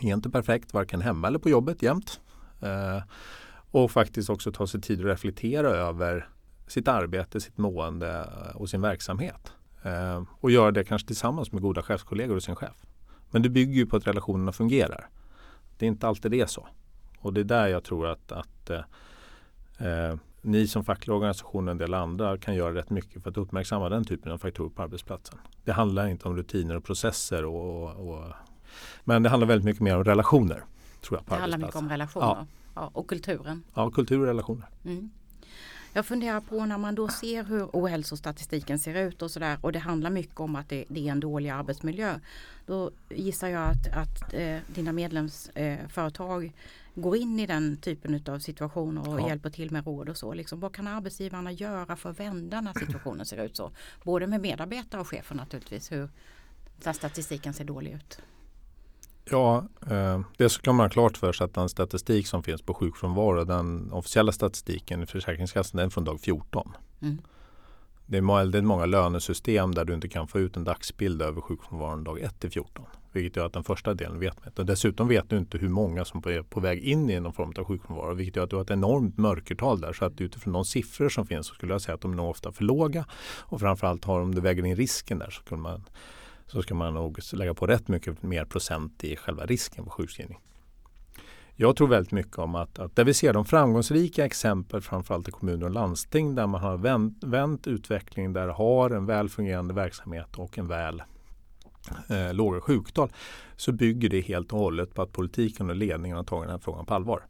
Det 0.00 0.08
är 0.08 0.14
inte 0.14 0.30
perfekt 0.30 0.74
varken 0.74 1.00
hemma 1.00 1.28
eller 1.28 1.38
på 1.38 1.50
jobbet 1.50 1.82
jämt. 1.82 2.20
Eh, 2.60 3.02
och 3.70 3.90
faktiskt 3.90 4.30
också 4.30 4.52
ta 4.52 4.66
sig 4.66 4.80
tid 4.80 5.00
att 5.00 5.06
reflektera 5.06 5.68
över 5.68 6.28
sitt 6.66 6.88
arbete, 6.88 7.40
sitt 7.40 7.58
mående 7.58 8.28
och 8.54 8.68
sin 8.68 8.80
verksamhet. 8.80 9.52
Och 10.40 10.50
göra 10.50 10.70
det 10.70 10.84
kanske 10.84 11.06
tillsammans 11.06 11.52
med 11.52 11.62
goda 11.62 11.82
chefskollegor 11.82 12.36
och 12.36 12.42
sin 12.42 12.56
chef. 12.56 12.86
Men 13.30 13.42
det 13.42 13.48
bygger 13.48 13.74
ju 13.74 13.86
på 13.86 13.96
att 13.96 14.06
relationerna 14.06 14.52
fungerar. 14.52 15.08
Det 15.78 15.86
är 15.86 15.88
inte 15.88 16.08
alltid 16.08 16.30
det 16.30 16.40
är 16.40 16.46
så. 16.46 16.68
Och 17.18 17.32
det 17.32 17.40
är 17.40 17.44
där 17.44 17.66
jag 17.66 17.84
tror 17.84 18.06
att, 18.06 18.32
att 18.32 18.70
eh, 18.70 20.16
ni 20.40 20.66
som 20.66 20.84
facklig 20.84 21.14
organisation 21.14 21.68
och 21.68 21.72
en 21.72 21.78
del 21.78 21.94
andra 21.94 22.38
kan 22.38 22.54
göra 22.54 22.74
rätt 22.74 22.90
mycket 22.90 23.22
för 23.22 23.30
att 23.30 23.36
uppmärksamma 23.36 23.88
den 23.88 24.04
typen 24.04 24.32
av 24.32 24.38
faktorer 24.38 24.70
på 24.70 24.82
arbetsplatsen. 24.82 25.38
Det 25.64 25.72
handlar 25.72 26.06
inte 26.06 26.28
om 26.28 26.36
rutiner 26.36 26.76
och 26.76 26.84
processer 26.84 27.44
och, 27.44 28.08
och 28.08 28.24
men 29.04 29.22
det 29.22 29.28
handlar 29.28 29.46
väldigt 29.46 29.64
mycket 29.64 29.82
mer 29.82 29.96
om 29.96 30.04
relationer. 30.04 30.64
Tror 31.00 31.18
jag, 31.18 31.26
på 31.26 31.34
det 31.34 31.40
handlar 31.40 31.58
mycket 31.58 31.76
om 31.76 31.88
relationer 31.88 32.26
ja. 32.26 32.46
Ja, 32.74 32.90
och 32.92 33.08
kulturen. 33.08 33.62
Ja, 33.74 33.90
kultur 33.90 34.20
och 34.20 34.26
relationer. 34.26 34.68
Mm. 34.84 35.10
Jag 35.92 36.06
funderar 36.06 36.40
på 36.40 36.66
när 36.66 36.78
man 36.78 36.94
då 36.94 37.08
ser 37.08 37.44
hur 37.44 37.68
ohälsostatistiken 37.72 38.78
ser 38.78 38.94
ut 38.94 39.22
och 39.22 39.30
sådär 39.30 39.58
och 39.60 39.72
det 39.72 39.78
handlar 39.78 40.10
mycket 40.10 40.40
om 40.40 40.56
att 40.56 40.68
det, 40.68 40.84
det, 40.88 41.08
är 41.08 41.12
en 41.12 41.20
dålig 41.20 41.50
arbetsmiljö. 41.50 42.20
Då 42.66 42.90
gissar 43.08 43.48
jag 43.48 43.62
att, 43.62 43.88
att 43.92 44.34
eh, 44.34 44.58
dina 44.74 44.92
medlemsföretag 44.92 46.44
eh, 46.44 46.50
går 46.96 47.16
in 47.16 47.40
i 47.40 47.46
den 47.46 47.76
typen 47.76 48.22
av 48.28 48.38
situationer 48.38 49.08
och 49.08 49.20
ja. 49.20 49.28
hjälper 49.28 49.50
till 49.50 49.70
med 49.70 49.86
råd 49.86 50.08
och 50.08 50.16
så. 50.16 50.34
Liksom, 50.34 50.60
vad 50.60 50.74
kan 50.74 50.86
arbetsgivarna 50.86 51.52
göra 51.52 51.96
för 51.96 52.10
att 52.10 52.20
vända 52.20 52.60
när 52.60 52.72
situationen 52.72 53.26
ser 53.26 53.44
ut 53.44 53.56
så? 53.56 53.70
Både 54.04 54.26
med 54.26 54.40
medarbetare 54.40 55.00
och 55.00 55.08
chefer 55.08 55.34
naturligtvis, 55.34 55.92
hur 55.92 56.08
statistiken 56.92 57.54
ser 57.54 57.64
dålig 57.64 57.92
ut. 57.92 58.18
Ja, 59.30 59.68
eh, 59.90 60.20
det 60.36 60.48
ska 60.48 60.72
man 60.72 60.84
ha 60.84 60.90
klart 60.90 61.16
för 61.16 61.32
sig 61.32 61.44
att 61.44 61.54
den 61.54 61.68
statistik 61.68 62.26
som 62.26 62.42
finns 62.42 62.62
på 62.62 62.74
sjukfrånvaro, 62.74 63.44
den 63.44 63.92
officiella 63.92 64.32
statistiken 64.32 65.02
i 65.02 65.06
Försäkringskassan, 65.06 65.76
den 65.76 65.86
är 65.86 65.90
från 65.90 66.04
dag 66.04 66.20
14. 66.20 66.72
Mm. 67.00 67.18
Det 68.08 68.16
är 68.16 68.36
väldigt 68.36 68.64
många 68.64 68.86
lönesystem 68.86 69.74
där 69.74 69.84
du 69.84 69.94
inte 69.94 70.08
kan 70.08 70.28
få 70.28 70.38
ut 70.38 70.56
en 70.56 70.64
dagsbild 70.64 71.22
över 71.22 71.40
sjukfrånvaron 71.40 72.04
dag 72.04 72.20
1 72.20 72.40
till 72.40 72.50
14. 72.50 72.84
Vilket 73.12 73.36
gör 73.36 73.46
att 73.46 73.52
den 73.52 73.64
första 73.64 73.94
delen 73.94 74.18
vet 74.18 74.36
man 74.40 74.48
inte. 74.48 74.64
dessutom 74.64 75.08
vet 75.08 75.30
du 75.30 75.38
inte 75.38 75.58
hur 75.58 75.68
många 75.68 76.04
som 76.04 76.18
är 76.18 76.42
på 76.42 76.60
väg 76.60 76.84
in 76.84 77.10
i 77.10 77.20
någon 77.20 77.32
form 77.32 77.52
av 77.58 77.64
sjukfrånvaro. 77.64 78.14
Vilket 78.14 78.36
gör 78.36 78.44
att 78.44 78.50
du 78.50 78.56
har 78.56 78.62
ett 78.62 78.70
enormt 78.70 79.18
mörkertal 79.18 79.80
där. 79.80 79.92
Så 79.92 80.04
att 80.04 80.20
utifrån 80.20 80.52
de 80.52 80.64
siffror 80.64 81.08
som 81.08 81.26
finns 81.26 81.46
så 81.46 81.54
skulle 81.54 81.74
jag 81.74 81.82
säga 81.82 81.94
att 81.94 82.00
de 82.00 82.12
är 82.12 82.16
nog 82.16 82.30
ofta 82.30 82.52
för 82.52 82.64
låga. 82.64 83.06
Och 83.40 83.60
framförallt 83.60 84.04
har 84.04 84.20
om 84.20 84.34
du 84.34 84.40
väger 84.40 84.66
in 84.66 84.76
risken 84.76 85.18
där 85.18 85.30
så 85.30 85.42
skulle 85.42 85.60
man 85.60 85.84
så 86.46 86.62
ska 86.62 86.74
man 86.74 86.94
nog 86.94 87.18
lägga 87.32 87.54
på 87.54 87.66
rätt 87.66 87.88
mycket 87.88 88.22
mer 88.22 88.44
procent 88.44 89.04
i 89.04 89.16
själva 89.16 89.46
risken 89.46 89.84
för 89.84 89.90
sjukskrivning. 89.90 90.38
Jag 91.58 91.76
tror 91.76 91.88
väldigt 91.88 92.12
mycket 92.12 92.38
om 92.38 92.54
att, 92.54 92.78
att 92.78 92.96
där 92.96 93.04
vi 93.04 93.14
ser 93.14 93.32
de 93.32 93.44
framgångsrika 93.44 94.24
exempel 94.24 94.80
framförallt 94.80 95.28
i 95.28 95.30
kommuner 95.30 95.64
och 95.64 95.70
landsting 95.70 96.34
där 96.34 96.46
man 96.46 96.60
har 96.60 96.76
vänt, 96.76 97.24
vänt 97.24 97.66
utvecklingen 97.66 98.32
där 98.32 98.48
har 98.48 98.90
en 98.90 99.06
väl 99.06 99.28
fungerande 99.28 99.74
verksamhet 99.74 100.36
och 100.36 100.58
en 100.58 100.68
väl 100.68 101.02
eh, 102.08 102.34
låga 102.34 102.60
sjuktal 102.60 103.12
så 103.56 103.72
bygger 103.72 104.08
det 104.08 104.20
helt 104.20 104.52
och 104.52 104.58
hållet 104.58 104.94
på 104.94 105.02
att 105.02 105.12
politiken 105.12 105.70
och 105.70 105.76
ledningen 105.76 106.16
har 106.16 106.24
tagit 106.24 106.44
den 106.44 106.50
här 106.50 106.58
frågan 106.58 106.86
på 106.86 106.94
allvar. 106.94 107.26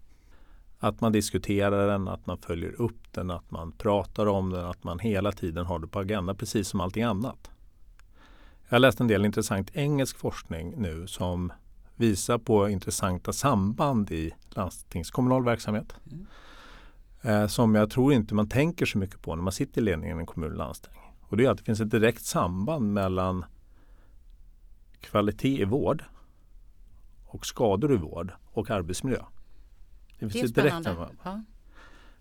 Att 0.78 1.00
man 1.00 1.12
diskuterar 1.12 1.88
den, 1.88 2.09
att 2.09 2.26
man 2.26 2.38
följer 2.38 2.80
upp 2.80 3.12
den, 3.12 3.30
att 3.30 3.50
man 3.50 3.73
pratar 3.73 4.26
om 4.26 4.50
den, 4.50 4.64
att 4.64 4.85
man 4.85 4.99
hela 4.99 5.33
tiden 5.33 5.66
har 5.66 5.78
det 5.78 5.87
på 5.87 5.99
agendan 5.99 6.37
precis 6.37 6.68
som 6.68 6.80
allting 6.80 7.02
annat. 7.02 7.50
Jag 8.68 8.75
har 8.75 8.78
läst 8.78 9.00
en 9.00 9.09
del 9.09 9.25
intressant 9.25 9.71
engelsk 9.76 10.18
forskning 10.18 10.75
nu 10.76 11.06
som 11.06 11.52
visar 11.97 12.38
på 12.38 12.69
intressanta 12.69 13.33
samband 13.33 14.11
i 14.11 14.33
landstingskommunal 14.49 15.45
verksamhet. 15.45 15.95
Mm. 16.12 16.26
Eh, 17.23 17.47
som 17.47 17.75
jag 17.75 17.91
tror 17.91 18.12
inte 18.12 18.35
man 18.35 18.49
tänker 18.49 18.87
så 18.87 18.99
mycket 18.99 19.23
på 19.23 19.35
när 19.37 19.43
man 19.43 19.53
sitter 19.53 19.81
i 19.81 19.85
ledningen 19.85 20.17
i 20.17 20.21
en 20.21 20.26
kommun 20.26 20.50
och 20.50 20.59
landsting. 20.59 20.93
Och 21.21 21.37
det 21.37 21.45
är 21.45 21.50
att 21.50 21.59
det 21.59 21.65
finns 21.65 21.81
ett 21.81 21.91
direkt 21.91 22.25
samband 22.25 22.93
mellan 22.93 23.45
kvalitet 25.00 25.61
i 25.61 25.65
vård 25.65 26.05
och 27.25 27.47
skador 27.47 27.95
i 27.95 27.97
vård 27.97 28.33
och 28.53 28.71
arbetsmiljö. 28.71 29.23
Det, 30.19 30.31
finns 30.31 30.33
det 30.33 30.61
är 30.61 30.67
ett 30.67 30.83
direkt 30.85 30.99
Ja. 31.25 31.43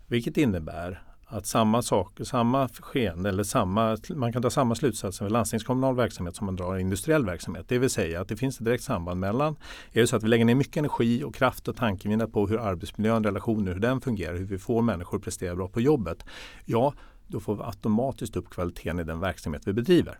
Vilket 0.08 0.38
innebär 0.38 1.03
att 1.36 1.46
samma 1.46 1.82
sak, 1.82 2.20
samma 2.24 2.70
skeende 2.70 3.30
eller 3.30 3.44
samma, 3.44 3.98
man 4.15 4.34
kan 4.34 4.42
ta 4.42 4.50
samma 4.50 4.75
slutsatser 4.75 5.25
för 5.25 5.30
landstingskommunal 5.30 5.96
verksamhet 5.96 6.36
som 6.36 6.46
man 6.46 6.56
drar 6.56 6.77
i 6.77 6.82
industriell 6.82 7.25
verksamhet. 7.25 7.65
Det 7.68 7.77
vill 7.77 7.89
säga 7.89 8.22
att 8.22 8.27
det 8.27 8.38
finns 8.38 8.60
ett 8.60 8.65
direkt 8.65 8.84
samband 8.84 9.20
mellan, 9.20 9.56
är 9.92 10.01
det 10.01 10.08
så 10.08 10.15
att 10.15 10.24
vi 10.24 10.27
lägger 10.27 10.46
ner 10.46 10.56
mycket 10.56 10.77
energi 10.77 11.24
och 11.24 11.36
kraft 11.36 11.68
och 11.68 11.75
tankeminne 11.75 12.27
på 12.27 12.48
hur 12.48 12.60
arbetsmiljön, 12.60 13.24
relationer, 13.24 13.74
hur 13.74 13.80
den 13.80 14.01
fungerar, 14.01 14.38
hur 14.38 14.46
vi 14.46 14.58
får 14.58 14.82
människor 14.82 15.18
att 15.18 15.24
prestera 15.24 15.56
bra 15.56 15.68
på 15.68 15.82
jobbet. 15.82 16.25
Ja, 16.65 16.94
då 17.27 17.39
får 17.39 17.56
vi 17.56 17.63
automatiskt 17.63 18.36
upp 18.36 18.50
kvaliteten 18.50 19.00
i 19.00 19.04
den 19.04 19.20
verksamhet 19.20 19.62
vi 19.65 19.74
bedriver. 19.74 20.20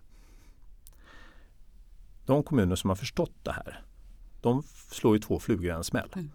De 2.26 2.44
kommuner 2.44 2.76
som 2.76 2.90
har 2.90 2.96
förstått 2.96 3.36
det 3.44 3.52
här, 3.52 3.84
de 4.42 4.64
slår 4.92 5.16
ju 5.16 5.22
två 5.22 5.40
flugor 5.40 5.66
i 5.66 5.70
en 5.70 5.84
smäll. 5.84 6.10
Mm. 6.16 6.32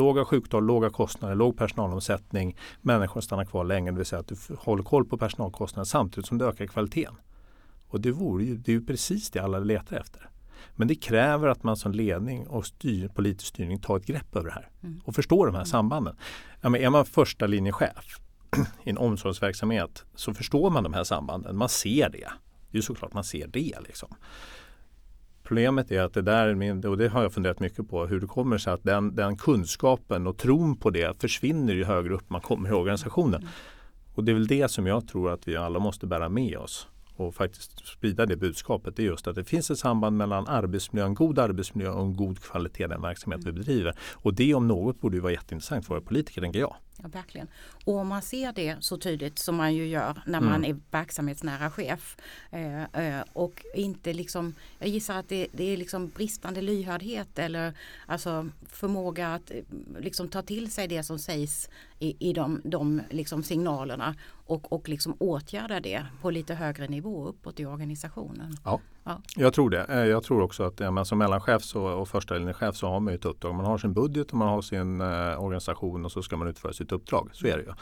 Låga 0.00 0.24
sjuktal, 0.24 0.64
låga 0.64 0.90
kostnader, 0.90 1.34
låg 1.34 1.56
personalomsättning. 1.56 2.56
Människor 2.80 3.20
stannar 3.20 3.44
kvar 3.44 3.64
länge, 3.64 3.90
det 3.90 3.96
vill 3.96 4.06
säga 4.06 4.20
att 4.20 4.28
du 4.28 4.36
håller 4.58 4.82
koll 4.82 5.04
på 5.04 5.18
personalkostnader 5.18 5.84
samtidigt 5.84 6.26
som 6.26 6.38
du 6.38 6.48
ökar 6.48 6.66
kvaliteten. 6.66 7.14
Och 7.88 8.00
det, 8.00 8.12
vore 8.12 8.44
ju, 8.44 8.56
det 8.56 8.72
är 8.72 8.74
ju 8.74 8.84
precis 8.86 9.30
det 9.30 9.40
alla 9.40 9.58
letar 9.58 9.96
efter. 9.96 10.30
Men 10.76 10.88
det 10.88 10.94
kräver 10.94 11.48
att 11.48 11.62
man 11.62 11.76
som 11.76 11.92
ledning 11.92 12.46
och 12.46 12.66
styr, 12.66 13.08
politisk 13.08 13.48
styrning 13.48 13.78
tar 13.78 13.96
ett 13.96 14.06
grepp 14.06 14.36
över 14.36 14.48
det 14.48 14.54
här 14.54 14.68
mm. 14.82 15.00
och 15.04 15.14
förstår 15.14 15.46
de 15.46 15.54
här 15.54 15.64
sambanden. 15.64 16.16
Ja, 16.60 16.68
men 16.68 16.80
är 16.80 16.90
man 16.90 17.04
första 17.04 17.46
linjechef 17.46 18.18
i 18.84 18.90
en 18.90 18.98
omsorgsverksamhet 18.98 20.04
så 20.14 20.34
förstår 20.34 20.70
man 20.70 20.82
de 20.82 20.94
här 20.94 21.04
sambanden. 21.04 21.56
Man 21.56 21.68
ser 21.68 22.08
det. 22.08 22.28
Det 22.70 22.78
är 22.78 22.82
såklart 22.82 23.12
man 23.12 23.24
ser 23.24 23.46
det. 23.46 23.74
Liksom. 23.86 24.14
Problemet 25.50 25.90
är 25.90 26.00
att 26.00 26.14
det 26.14 26.22
där, 26.22 26.86
och 26.86 26.98
det 26.98 27.08
har 27.08 27.22
jag 27.22 27.32
funderat 27.32 27.60
mycket 27.60 27.88
på, 27.88 28.06
hur 28.06 28.20
det 28.20 28.26
kommer 28.26 28.58
sig 28.58 28.72
att 28.72 28.84
den, 28.84 29.14
den 29.14 29.36
kunskapen 29.36 30.26
och 30.26 30.36
tron 30.36 30.76
på 30.76 30.90
det 30.90 31.20
försvinner 31.20 31.74
ju 31.74 31.84
högre 31.84 32.14
upp 32.14 32.30
man 32.30 32.40
kommer 32.40 32.68
i 32.68 32.72
organisationen. 32.72 33.48
Och 34.14 34.24
det 34.24 34.32
är 34.32 34.34
väl 34.34 34.46
det 34.46 34.70
som 34.70 34.86
jag 34.86 35.08
tror 35.08 35.30
att 35.30 35.48
vi 35.48 35.56
alla 35.56 35.78
måste 35.78 36.06
bära 36.06 36.28
med 36.28 36.58
oss 36.58 36.88
och 37.16 37.34
faktiskt 37.34 37.86
sprida 37.86 38.26
det 38.26 38.36
budskapet. 38.36 38.96
Det 38.96 39.02
är 39.02 39.04
just 39.04 39.26
att 39.26 39.34
det 39.34 39.44
finns 39.44 39.70
ett 39.70 39.78
samband 39.78 40.16
mellan 40.16 40.46
arbetsmiljö, 40.48 41.06
en 41.06 41.14
god 41.14 41.38
arbetsmiljö 41.38 41.90
och 41.90 42.02
en 42.02 42.16
god 42.16 42.40
kvalitet 42.42 42.84
i 42.84 42.88
den 42.88 43.02
verksamhet 43.02 43.40
vi 43.44 43.52
bedriver. 43.52 43.94
Och 44.12 44.34
det 44.34 44.54
om 44.54 44.68
något 44.68 45.00
borde 45.00 45.16
ju 45.16 45.20
vara 45.20 45.32
jätteintressant 45.32 45.86
för 45.86 45.94
våra 45.94 46.04
politiker, 46.04 46.40
tänker 46.40 46.60
jag. 46.60 46.74
Ja, 47.02 47.08
verkligen. 47.08 47.48
Och 47.84 47.94
om 47.94 48.08
man 48.08 48.22
ser 48.22 48.52
det 48.52 48.76
så 48.80 48.96
tydligt 48.96 49.38
som 49.38 49.56
man 49.56 49.74
ju 49.74 49.86
gör 49.86 50.22
när 50.26 50.40
man 50.40 50.64
mm. 50.64 50.70
är 50.70 50.80
verksamhetsnära 50.90 51.70
chef 51.70 52.16
eh, 52.50 52.82
eh, 52.82 53.24
och 53.32 53.64
inte 53.74 54.12
liksom, 54.12 54.54
jag 54.78 54.88
gissar 54.88 55.18
att 55.18 55.28
det, 55.28 55.46
det, 55.52 55.64
är 55.64 55.76
liksom 55.76 56.08
bristande 56.08 56.62
lyhördhet 56.62 57.38
eller 57.38 57.72
alltså 58.06 58.48
förmåga 58.66 59.34
att 59.34 59.50
eh, 59.50 59.62
liksom 60.00 60.28
ta 60.28 60.42
till 60.42 60.72
sig 60.72 60.88
det 60.88 61.02
som 61.02 61.18
sägs 61.18 61.68
i, 61.98 62.30
i 62.30 62.32
de, 62.32 62.60
de 62.64 63.02
liksom 63.10 63.42
signalerna 63.42 64.14
och, 64.46 64.72
och 64.72 64.88
liksom 64.88 65.16
åtgärda 65.18 65.80
det 65.80 66.06
på 66.20 66.30
lite 66.30 66.54
högre 66.54 66.88
nivå 66.88 67.26
uppåt 67.26 67.60
i 67.60 67.66
organisationen. 67.66 68.56
Ja. 68.64 68.80
Ja. 69.04 69.22
Jag 69.36 69.52
tror 69.52 69.70
det. 69.70 69.84
Eh, 69.84 70.04
jag 70.04 70.22
tror 70.22 70.42
också 70.42 70.62
att 70.62 70.80
ja, 70.80 71.04
som 71.04 71.18
mellanchef 71.18 71.62
så, 71.62 71.84
och 71.84 72.08
första 72.08 72.34
linjechef 72.34 72.76
så 72.76 72.88
har 72.88 73.00
man 73.00 73.14
ett 73.14 73.24
uppdrag. 73.24 73.54
Man 73.54 73.66
har 73.66 73.78
sin 73.78 73.92
budget 73.92 74.30
och 74.30 74.38
man 74.38 74.48
har 74.48 74.62
sin 74.62 75.00
eh, 75.00 75.44
organisation 75.44 76.04
och 76.04 76.12
så 76.12 76.22
ska 76.22 76.36
man 76.36 76.48
utföra 76.48 76.72
sitt 76.72 76.92
uppdrag. 76.92 77.30
Så 77.32 77.46
är 77.46 77.56
det 77.56 77.62
ju. 77.62 77.68
Mm. 77.68 77.76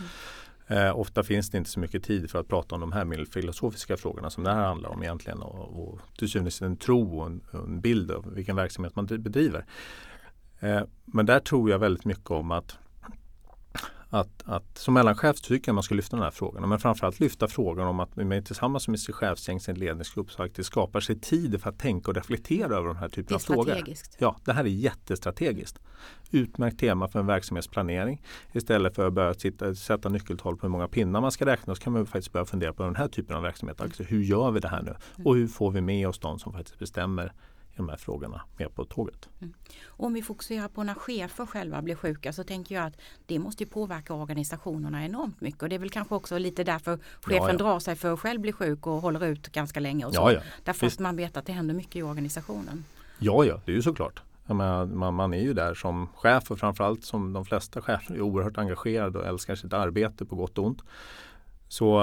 Eh, 0.70 0.98
ofta 0.98 1.22
finns 1.22 1.50
det 1.50 1.58
inte 1.58 1.70
så 1.70 1.80
mycket 1.80 2.04
tid 2.04 2.30
för 2.30 2.40
att 2.40 2.48
prata 2.48 2.75
om 2.75 2.80
de 2.80 2.92
här 2.92 3.04
mer 3.04 3.25
filosofiska 3.25 3.96
frågorna 3.96 4.30
som 4.30 4.44
det 4.44 4.50
här 4.50 4.66
handlar 4.66 4.90
om 4.90 5.02
egentligen. 5.02 5.42
Och, 5.42 5.88
och 5.88 6.00
till 6.18 6.28
syvende 6.30 6.50
en 6.60 6.76
tro 6.76 7.18
och 7.18 7.26
en, 7.26 7.40
en, 7.52 7.80
bild 7.80 8.10
av 8.10 8.34
vilken 8.34 8.56
verksamhet 8.56 8.96
man 8.96 9.06
bedriver. 9.06 9.66
Eh, 10.60 10.80
men 11.04 11.26
där 11.26 11.40
tror 11.40 11.70
jag 11.70 11.78
väldigt 11.78 12.04
mycket 12.04 12.30
om 12.30 12.50
att 12.50 12.78
att, 14.10 14.42
att 14.44 14.78
som 14.78 14.94
mellanchef 14.94 15.40
tycker 15.40 15.68
jag 15.68 15.74
man 15.74 15.82
ska 15.82 15.94
lyfta 15.94 16.16
den 16.16 16.24
här 16.24 16.30
frågan. 16.30 16.68
Men 16.68 16.78
framförallt 16.78 17.20
lyfta 17.20 17.48
frågan 17.48 17.88
om 17.88 18.00
att 18.00 18.16
man 18.16 18.42
tillsammans 18.44 18.88
med 18.88 19.00
sin 19.00 19.14
chefsgäng, 19.14 19.60
sin 19.60 19.74
ledningsgrupp 19.74 20.30
faktiskt 20.30 20.66
skapar 20.66 21.00
sig 21.00 21.20
tid 21.20 21.62
för 21.62 21.70
att 21.70 21.78
tänka 21.78 22.10
och 22.10 22.14
reflektera 22.14 22.76
över 22.76 22.88
de 22.88 22.96
här 22.96 23.08
typerna 23.08 23.34
av 23.34 23.38
frågor. 23.38 23.76
Ja, 24.18 24.36
det 24.44 24.52
här 24.52 24.64
är 24.64 24.68
jättestrategiskt. 24.68 25.78
Utmärkt 26.30 26.80
tema 26.80 27.08
för 27.08 27.20
en 27.20 27.26
verksamhetsplanering. 27.26 28.22
Istället 28.52 28.94
för 28.94 29.06
att 29.06 29.12
börja 29.12 29.34
sitta, 29.34 29.74
sätta 29.74 30.08
nyckeltal 30.08 30.56
på 30.56 30.66
hur 30.66 30.70
många 30.70 30.88
pinnar 30.88 31.20
man 31.20 31.32
ska 31.32 31.46
räkna 31.46 31.74
så 31.74 31.82
kan 31.82 31.92
man 31.92 32.06
faktiskt 32.06 32.32
börja 32.32 32.46
fundera 32.46 32.72
på 32.72 32.82
den 32.82 32.96
här 32.96 33.08
typen 33.08 33.36
av 33.36 33.42
verksamhet. 33.42 33.80
Alltså, 33.80 34.02
hur 34.02 34.22
gör 34.22 34.50
vi 34.50 34.60
det 34.60 34.68
här 34.68 34.82
nu? 34.82 34.94
Och 35.24 35.36
hur 35.36 35.46
får 35.46 35.70
vi 35.70 35.80
med 35.80 36.08
oss 36.08 36.18
de 36.18 36.38
som 36.38 36.52
faktiskt 36.52 36.78
bestämmer 36.78 37.32
de 37.78 37.88
här 37.88 37.97
frågorna 37.97 38.42
med 38.56 38.75
på 38.75 38.85
tåget. 38.85 39.28
Mm. 39.40 39.54
Om 39.87 40.14
vi 40.14 40.23
fokuserar 40.23 40.68
på 40.68 40.82
när 40.82 40.94
chefer 40.94 41.47
själva 41.47 41.82
blir 41.82 41.94
sjuka 41.94 42.32
så 42.32 42.44
tänker 42.44 42.75
jag 42.75 42.87
att 42.87 42.97
det 43.26 43.38
måste 43.38 43.66
påverka 43.66 44.14
organisationerna 44.14 45.04
enormt 45.04 45.40
mycket 45.40 45.62
och 45.62 45.68
det 45.68 45.75
är 45.75 45.78
väl 45.78 45.90
kanske 45.90 46.14
också 46.14 46.38
lite 46.38 46.64
därför 46.64 46.99
chefen 47.20 47.47
ja, 47.47 47.52
ja. 47.52 47.58
drar 47.58 47.78
sig 47.78 47.97
för 47.97 48.12
att 48.12 48.20
själv 48.20 48.40
bli 48.40 48.52
sjuk 48.52 48.87
och 48.87 48.92
håller 48.92 49.25
ut 49.25 49.49
ganska 49.49 49.80
länge. 49.80 50.04
Och 50.04 50.14
så. 50.14 50.20
Ja, 50.20 50.32
ja. 50.32 50.40
Därför 50.64 50.87
Visst. 50.87 50.97
att 50.97 51.02
man 51.02 51.16
vet 51.16 51.37
att 51.37 51.47
det 51.47 51.52
händer 51.52 51.75
mycket 51.75 51.97
i 51.97 52.02
organisationen. 52.02 52.85
Ja, 53.18 53.44
ja, 53.44 53.61
det 53.64 53.73
är 53.73 53.76
ju 53.76 53.82
såklart. 53.82 54.23
Menar, 54.47 54.87
man, 54.87 55.14
man 55.14 55.35
är 55.35 55.42
ju 55.42 55.54
där 55.54 55.75
som 55.75 56.08
chef 56.14 56.50
och 56.50 56.58
framförallt 56.58 57.04
som 57.04 57.32
de 57.32 57.44
flesta 57.44 57.82
chefer 57.82 58.14
är 58.14 58.20
oerhört 58.20 58.58
engagerade 58.58 59.18
och 59.18 59.26
älskar 59.26 59.54
sitt 59.54 59.73
arbete 59.73 60.25
på 60.25 60.37
gott 60.37 60.58
och 60.58 60.64
ont. 60.64 60.82
Så 61.68 62.00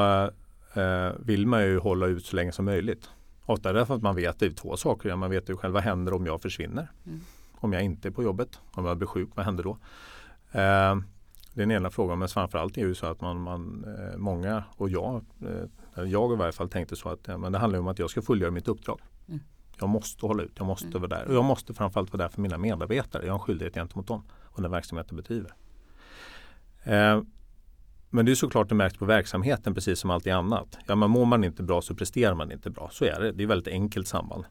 eh, 0.74 1.10
vill 1.20 1.48
man 1.48 1.64
ju 1.64 1.80
hålla 1.80 2.06
ut 2.06 2.26
så 2.26 2.36
länge 2.36 2.52
som 2.52 2.66
möjligt. 2.66 3.10
Ofta 3.46 3.74
därför 3.74 3.96
att 3.96 4.02
man 4.02 4.16
vet 4.16 4.40
det 4.40 4.46
är 4.46 4.50
två 4.52 4.78
saker. 4.78 5.16
Man 5.16 5.30
vet 5.30 5.50
ju 5.50 5.58
själv 5.58 5.74
vad 5.74 5.84
händer 5.84 6.14
om 6.14 6.26
jag 6.26 6.42
försvinner. 6.42 6.92
Mm. 7.06 7.20
Om 7.54 7.74
jag 7.74 7.84
inte 7.84 8.08
är 8.08 8.12
på 8.12 8.24
jobbet. 8.24 8.60
Om 8.72 8.86
jag 8.86 8.98
blir 8.98 9.08
sjuk, 9.08 9.30
vad 9.36 9.46
händer 9.46 9.64
då? 9.64 9.72
Eh, 10.52 10.96
det 11.54 11.62
är 11.62 11.66
den 11.68 11.72
ena 11.72 11.90
frågan. 11.90 12.20
Men 12.20 12.28
framförallt 12.28 12.78
är 12.78 12.82
det 12.82 12.88
ju 12.88 12.96
så 12.96 13.06
att 13.06 13.22
man, 13.22 13.42
man 13.42 13.86
eh, 13.98 14.18
många 14.18 14.64
och 14.78 14.90
jag, 14.90 15.26
eh, 15.96 16.04
jag 16.04 16.34
i 16.34 16.36
varje 16.36 16.52
fall 16.52 16.70
tänkte 16.70 16.96
så 16.96 17.10
att 17.10 17.28
men 17.40 17.52
det 17.52 17.58
handlar 17.58 17.80
om 17.80 17.88
att 17.88 18.00
jag 18.00 18.10
ska 18.10 18.22
fullgöra 18.22 18.52
mitt 18.52 18.68
uppdrag. 18.68 19.00
Mm. 19.28 19.40
Jag 19.80 19.90
måste 19.90 20.26
hålla 20.26 20.44
ut, 20.44 20.54
jag 20.58 20.68
måste 20.68 20.88
Mm. 20.88 21.02
vara 21.02 21.20
där. 21.20 21.28
Och 21.28 21.36
jag 21.36 21.44
måste 21.46 21.74
framförallt 21.74 22.14
vara 22.14 22.24
där 22.24 22.30
för 22.30 22.42
mina 22.42 22.58
medarbetare. 22.58 23.26
Jag 23.26 23.34
har 23.34 23.40
en 23.40 23.46
skyldighet 23.46 23.74
gentemot 23.74 24.08
dem 24.08 24.24
och 24.44 24.62
den 24.62 24.72
verksamhet 24.72 25.08
jag 25.10 25.16
bedriver. 25.16 25.54
Eh, 26.84 27.22
men 28.16 28.26
det 28.26 28.32
är 28.32 28.36
såklart 28.36 28.70
det 28.70 28.76
märks 28.76 28.98
på 28.98 29.06
verksamheten 29.06 29.74
precis 29.74 30.00
som 30.00 30.10
allt 30.10 30.28
annat. 30.28 30.78
Ja, 30.88 30.96
men 30.96 31.10
mår 31.10 31.26
man 31.26 31.44
inte 31.44 31.64
bra 31.64 31.82
så 31.82 31.96
presterar 31.96 32.34
man 32.36 32.52
inte 32.52 32.70
bra. 32.70 32.90
Så 32.92 33.06
är 33.06 33.20
det. 33.20 33.32
Det 33.32 33.44
är 33.44 33.48
väldigt 33.48 33.74
enkelt 33.74 34.08
samband. 34.08 34.46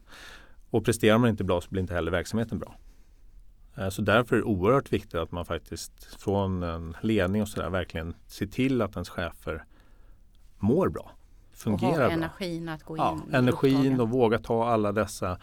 Och 0.69 0.85
presterar 0.85 1.17
man 1.17 1.29
inte 1.29 1.43
bra 1.43 1.61
så 1.61 1.69
blir 1.69 1.81
inte 1.81 1.93
heller 1.93 2.11
verksamheten 2.11 2.59
bra. 2.59 2.75
Eh, 3.77 3.89
Så 3.89 4.01
därför 4.01 4.35
är 4.35 4.39
det 4.39 4.45
oerhört 4.45 4.93
viktigt 4.93 5.15
att 5.15 5.31
man 5.31 5.45
faktiskt 5.45 6.05
från 6.19 6.63
en 6.63 6.95
ledning 7.01 7.41
och 7.41 7.47
sådär 7.47 7.69
verkligen 7.69 8.15
ser 8.27 8.45
till 8.47 8.81
att 8.81 8.93
ens 8.95 9.09
chefer 9.09 9.63
mår 10.59 10.89
bra. 10.89 11.11
Och 11.51 11.57
Fungerar 11.57 11.91
ha 11.91 11.97
bra. 11.97 12.09
energin 12.11 12.69
att 12.69 12.83
gå 12.83 12.97
in 12.97 13.03
Ja, 13.03 13.19
energin 13.37 13.99
och 13.99 14.09
våga 14.09 14.39
ta 14.39 14.67
alla 14.67 14.91
dessa 14.91 15.37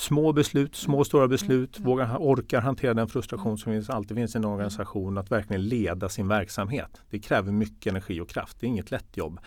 små 0.00 0.32
beslut, 0.32 0.74
små 0.76 0.98
och 0.98 1.06
stora 1.06 1.28
beslut. 1.28 1.78
Mm. 1.78 1.86
Våga, 1.90 2.04
ha- 2.04 2.18
orkar 2.18 2.60
hantera 2.60 2.94
den 2.94 3.08
frustration 3.08 3.58
som 3.58 3.72
finns, 3.72 3.90
alltid 3.90 4.16
finns 4.16 4.34
i 4.34 4.38
en 4.38 4.44
organisation. 4.44 5.18
Att 5.18 5.30
verkligen 5.30 5.68
leda 5.68 6.08
sin 6.08 6.28
verksamhet. 6.28 7.02
Det 7.10 7.18
kräver 7.18 7.52
mycket 7.52 7.90
energi 7.90 8.20
och 8.20 8.28
kraft. 8.28 8.60
Det 8.60 8.66
är 8.66 8.68
inget 8.68 8.90
lätt 8.90 9.16
jobb. 9.16 9.40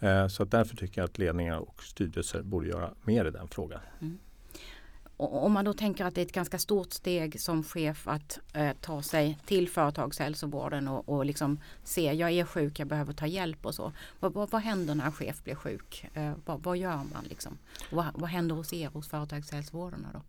Eh, 0.00 0.26
Så 0.28 0.42
att 0.42 0.50
därför 0.50 0.76
tycker 0.76 1.00
jag 1.00 1.08
att 1.08 1.18
ledningar 1.18 1.58
och 1.58 1.82
styrelser 1.82 2.42
borde 2.42 2.68
göra 2.68 2.90
mer 3.04 3.24
i 3.24 3.30
den 3.30 3.48
frågan. 3.48 3.80
Och 4.00 4.04
om 5.20 5.52
man 5.52 5.64
då 5.64 5.72
tänker 5.72 6.04
att 6.04 6.14
det 6.14 6.20
är 6.20 6.26
ett 6.26 6.32
ganska 6.32 6.58
stort 6.58 6.92
steg 6.92 7.40
som 7.40 7.62
chef 7.62 8.08
att 8.08 8.38
eh, 8.52 8.72
ta 8.80 9.02
sig 9.02 9.38
till 9.46 9.68
företagshälsovården 9.68 10.88
och, 10.88 11.08
och 11.08 11.24
liksom 11.26 11.60
se, 11.84 12.12
jag 12.12 12.30
är 12.30 12.44
sjuk, 12.44 12.78
jag 12.78 12.88
behöver 12.88 13.12
ta 13.12 13.26
hjälp 13.26 13.66
och 13.66 13.74
så. 13.74 13.92
Vad, 14.20 14.32
vad, 14.32 14.50
vad 14.50 14.62
händer 14.62 14.94
när 14.94 15.04
en 15.04 15.12
chef 15.12 15.44
blir 15.44 15.54
sjuk? 15.54 16.06
Eh, 16.14 16.32
vad, 16.44 16.62
vad 16.62 16.76
gör 16.76 16.96
man 16.96 17.24
liksom? 17.28 17.58
Vad, 17.92 18.06
vad 18.14 18.30
händer 18.30 18.54
hos 18.54 18.72
er 18.72 18.88
hos 18.88 19.08
företagshälsovården 19.08 20.06
då? 20.12 20.22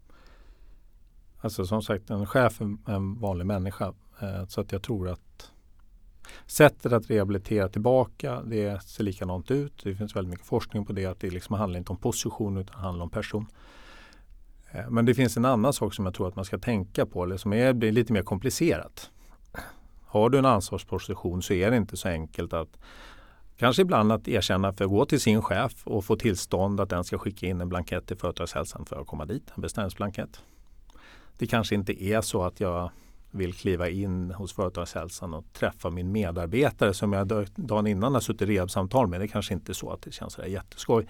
Alltså 1.42 1.66
som 1.66 1.82
sagt, 1.82 2.10
en 2.10 2.26
chef 2.26 2.62
är 2.62 2.78
en 2.92 3.20
vanlig 3.20 3.46
människa. 3.46 3.94
Eh, 4.22 4.46
Så 4.48 4.62
att 4.62 4.72
jag 4.72 4.84
tror 4.84 5.10
att 5.10 5.52
sättet 6.46 6.94
att 6.94 7.10
rehabilitera 7.10 7.70
tillbaka, 7.70 8.42
det 8.42 8.84
ser 8.84 9.04
likadant 9.04 9.52
ut. 9.52 9.84
Det 9.84 9.96
finns 9.96 10.16
väldigt 10.16 10.30
mycket 10.32 10.48
forskning 10.48 10.86
på 10.86 10.94
det. 10.94 11.06
Att 11.06 11.20
det 11.20 11.30
liksom 11.30 11.56
handlar 11.56 11.78
inte 11.80 11.92
om 11.92 11.98
position 11.98 12.58
utan 12.58 12.80
handlar 12.80 13.04
om 13.04 13.10
person. 13.10 13.48
Eh, 14.72 14.90
men 14.90 15.06
det 15.06 15.14
finns 15.14 15.38
en 15.38 15.46
annan 15.46 15.74
sak 15.74 15.94
som 15.94 16.06
jag 16.06 16.14
tror 16.14 16.28
att 16.28 16.36
man 16.36 16.46
ska 16.46 16.58
tänka 16.58 17.06
på, 17.06 17.24
eller 17.24 17.38
som 17.38 17.54
är, 17.54 17.74
blir 17.74 17.92
lite 17.92 18.14
mer 18.14 18.24
komplicerat. 18.24 19.10
Har 20.06 20.30
du 20.30 20.38
en 20.38 20.46
ansvarsposition 20.46 21.42
så 21.42 21.54
är 21.54 21.72
det 21.72 21.78
inte 21.78 21.98
så 21.98 22.08
enkelt 22.08 22.54
att 22.54 22.78
Kanske 23.62 23.82
ibland 23.82 24.12
att 24.12 24.28
erkänna 24.28 24.74
för 24.74 24.86
att 24.86 24.92
gå 24.92 25.06
till 25.06 25.20
sin 25.22 25.42
chef 25.42 25.74
och 25.84 26.06
få 26.06 26.16
tillstånd 26.16 26.80
att 26.80 26.90
den 26.90 27.04
ska 27.04 27.18
skicka 27.18 27.48
in 27.48 27.62
en 27.62 27.70
blankett 27.70 28.08
till 28.08 28.18
företagshälsan 28.18 28.86
för 28.86 29.02
att 29.02 29.08
komma 29.08 29.26
dit, 29.26 29.52
en 29.56 29.62
beställningsblankett. 29.62 30.42
Det 31.38 31.48
kanske 31.48 31.76
inte 31.76 32.04
är 32.04 32.22
så 32.22 32.44
att 32.44 32.60
jag 32.60 32.92
vill 33.32 33.54
kliva 33.54 33.90
in 33.90 34.32
hos 34.32 34.54
företagshälsan 34.54 35.34
och 35.34 35.46
träffa 35.54 35.90
min 35.90 36.12
medarbetare 36.12 36.94
som 36.94 37.14
jag 37.14 37.48
dagen 37.56 37.88
innan 37.88 38.14
har 38.14 38.22
suttit 38.22 38.42
i 38.42 38.46
rehabsamtal 38.46 39.08
med. 39.08 39.20
Det 39.20 39.28
kanske 39.28 39.54
inte 39.54 39.72
är 39.72 39.74
så 39.74 39.92
att 39.92 40.02
det 40.02 40.12
känns 40.12 40.34
sådär 40.34 40.48
jätteskoj. 40.48 41.08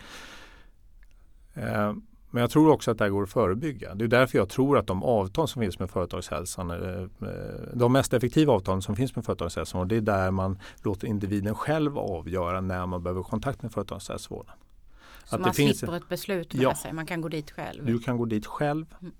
Eh, 1.54 1.94
men 2.32 2.42
jag 2.42 2.50
tror 2.52 2.72
också 2.72 2.92
att 2.92 2.98
det 2.98 3.04
här 3.04 3.12
går 3.12 3.24
att 3.24 3.30
förebygga. 3.30 3.96
Det 3.96 4.04
är 4.04 4.08
därför 4.08 4.38
jag 4.38 4.50
tror 4.50 4.78
att 4.78 4.88
de 4.88 5.04
avtal 5.04 5.48
som 5.48 5.62
finns 5.62 5.80
med 5.80 5.90
företagshälsan, 5.90 6.72
eh, 6.72 6.78
eh, 7.02 7.08
de 7.74 7.94
mest 7.94 8.14
effektiva 8.14 8.54
avtalen 8.54 8.82
som 8.82 8.96
finns 8.96 9.16
med 9.16 9.26
företagshälsan, 9.26 9.82
och 9.82 9.88
det 9.88 9.96
är 9.96 10.02
där 10.02 10.32
man 10.32 10.60
låter 10.84 11.08
individen 11.08 11.56
själv 11.56 11.98
avgöra 11.98 12.62
när 12.62 12.86
man 12.86 13.04
behöver 13.04 13.24
kontakt 13.24 13.62
med 13.62 13.72
företagshälsovården. 13.72 14.54
Så 15.24 15.36
Att 15.36 15.42
man 15.42 15.54
slipper 15.54 15.96
ett 15.96 16.10
beslut 16.10 16.54
med 16.54 16.64
Ja. 16.64 16.76
sig, 16.76 16.94
man 16.94 17.06
kan 17.06 17.22
gå 17.22 17.28
dit 17.30 17.52
själv. 17.52 17.86
Du 17.86 18.00
kan 18.00 18.18
gå 18.18 18.26
dit 18.26 18.46
själv. 18.46 18.86
Mm. 19.02 19.14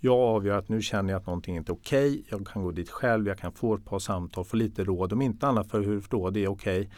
Jag 0.00 0.18
avgör 0.18 0.58
att 0.58 0.68
nu 0.68 0.82
känner 0.82 1.12
jag 1.12 1.20
att 1.20 1.26
någonting 1.26 1.56
inte 1.56 1.72
är 1.72 1.74
okej. 1.74 2.24
Jag 2.28 2.46
kan 2.46 2.62
gå 2.62 2.70
dit 2.70 2.90
själv, 2.90 3.28
jag 3.28 3.38
kan 3.38 3.52
få 3.52 3.74
ett 3.74 3.84
par 3.84 3.98
samtal, 3.98 4.44
få 4.44 4.56
lite 4.56 4.84
råd. 4.84 5.12
Om 5.12 5.22
inte 5.22 5.46
annat 5.46 5.70
för 5.70 5.80
hur 5.80 6.04
då 6.08 6.30
det 6.30 6.44
är 6.44 6.48
okej. 6.48 6.90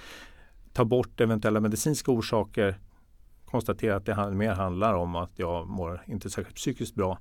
Ta 0.72 0.84
bort 0.84 1.20
eventuella 1.20 1.61
medicinska 1.61 2.12
orsaker. 2.12 2.78
Konstatera 3.50 3.96
att 3.96 4.06
det 4.06 4.30
mer 4.30 4.52
handlar 4.52 4.94
om 4.94 5.16
att 5.16 5.30
jag 5.36 5.68
mår 5.68 6.02
inte 6.06 6.30
särskilt 6.30 6.56
psykiskt 6.56 6.94
bra 6.94 7.18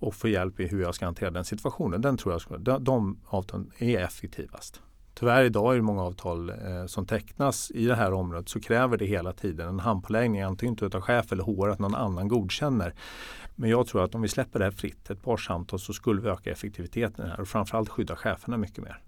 och 0.00 0.14
få 0.14 0.28
hjälp 0.28 0.60
i 0.60 0.66
hur 0.66 0.82
jag 0.82 0.94
ska 0.94 1.04
hantera 1.04 1.30
den 1.30 1.44
situationen. 1.44 2.00
Den 2.00 2.16
tror 2.16 2.34
jag 2.34 2.40
ska, 2.40 2.58
de, 2.58 2.84
de 2.84 3.18
avtalen 3.26 3.70
är 3.78 3.98
effektivast. 3.98 4.82
Tyvärr 5.14 5.44
idag 5.44 5.72
är 5.72 5.76
det 5.76 5.82
många 5.82 6.02
avtal 6.02 6.50
eh, 6.50 6.86
som 6.86 7.06
tecknas 7.06 7.70
i 7.70 7.86
det 7.86 7.94
här 7.94 8.12
området 8.12 8.48
så 8.48 8.60
kräver 8.60 8.96
det 8.96 9.04
hela 9.04 9.32
tiden 9.32 9.68
en 9.68 9.80
handpåläggning 9.80 10.42
antingen 10.42 10.76
utav 10.80 11.00
chef 11.00 11.32
eller 11.32 11.44
HR 11.44 11.68
att 11.68 11.78
någon 11.78 11.94
annan 11.94 12.28
godkänner. 12.28 12.94
Men 13.56 13.70
jag 13.70 13.86
tror 13.86 14.04
att 14.04 14.14
om 14.14 14.22
vi 14.22 14.28
släpper 14.28 14.58
det 14.58 14.64
här 14.64 14.72
fritt, 14.72 15.10
ett 15.10 15.22
par 15.22 15.36
samtal, 15.36 15.78
så 15.78 15.92
skulle 15.92 16.20
vi 16.20 16.28
öka 16.28 16.50
effektiviteten 16.50 17.30
här 17.30 17.40
och 17.40 17.48
framförallt 17.48 17.88
skydda 17.88 18.16
cheferna 18.16 18.56
mycket 18.56 18.84
mer. 18.84 19.00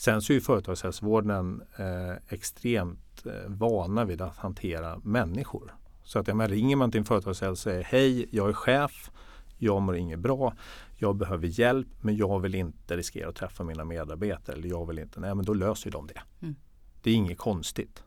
Sen 0.00 0.22
så 0.22 0.32
är 0.32 0.34
ju 0.34 0.40
företagshälsovården 0.40 1.62
eh, 1.76 2.34
extremt 2.34 3.26
eh, 3.26 3.32
vana 3.48 4.04
vid 4.04 4.20
att 4.20 4.36
hantera 4.36 4.98
människor. 4.98 5.74
Så 6.02 6.18
att 6.18 6.28
ja, 6.28 6.34
men 6.34 6.48
ringer 6.48 6.76
man 6.76 6.90
till 6.90 6.98
en 6.98 7.04
företagshälsovård 7.04 7.52
och 7.52 7.58
säger 7.58 7.82
hej, 7.84 8.28
jag 8.30 8.48
är 8.48 8.52
chef, 8.52 9.10
jag 9.58 9.82
mår 9.82 9.96
inget 9.96 10.18
bra, 10.18 10.54
jag 10.96 11.16
behöver 11.16 11.46
hjälp 11.46 11.88
men 12.00 12.16
jag 12.16 12.40
vill 12.40 12.54
inte 12.54 12.96
riskera 12.96 13.28
att 13.28 13.34
träffa 13.34 13.64
mina 13.64 13.84
medarbetare. 13.84 14.56
Eller 14.56 14.68
jag 14.68 14.86
vill 14.86 14.98
inte, 14.98 15.20
nej 15.20 15.34
men 15.34 15.44
då 15.44 15.54
löser 15.54 15.90
de 15.90 16.06
det. 16.06 16.20
Mm. 16.42 16.54
Det 17.02 17.10
är 17.10 17.14
inget 17.14 17.38
konstigt. 17.38 18.04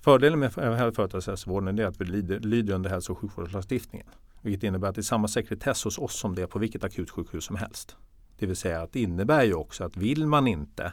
Fördelen 0.00 0.38
med 0.38 0.52
företagshälsovården 0.54 1.78
är 1.78 1.84
att 1.84 2.00
vi 2.00 2.04
lyder, 2.04 2.40
lyder 2.40 2.74
under 2.74 2.90
hälso 2.90 3.12
och 3.12 3.18
sjukvårdslagstiftningen. 3.18 4.06
Vilket 4.40 4.62
innebär 4.62 4.88
att 4.88 4.94
det 4.94 5.00
är 5.00 5.02
samma 5.02 5.28
sekretess 5.28 5.84
hos 5.84 5.98
oss 5.98 6.18
som 6.18 6.34
det 6.34 6.42
är 6.42 6.46
på 6.46 6.58
vilket 6.58 6.84
akutsjukhus 6.84 7.44
som 7.44 7.56
helst. 7.56 7.96
Det 8.42 8.46
vill 8.46 8.56
säga 8.56 8.82
att 8.82 8.92
det 8.92 9.00
innebär 9.00 9.44
ju 9.44 9.54
också 9.54 9.84
att 9.84 9.96
vill 9.96 10.26
man 10.26 10.46
inte 10.46 10.92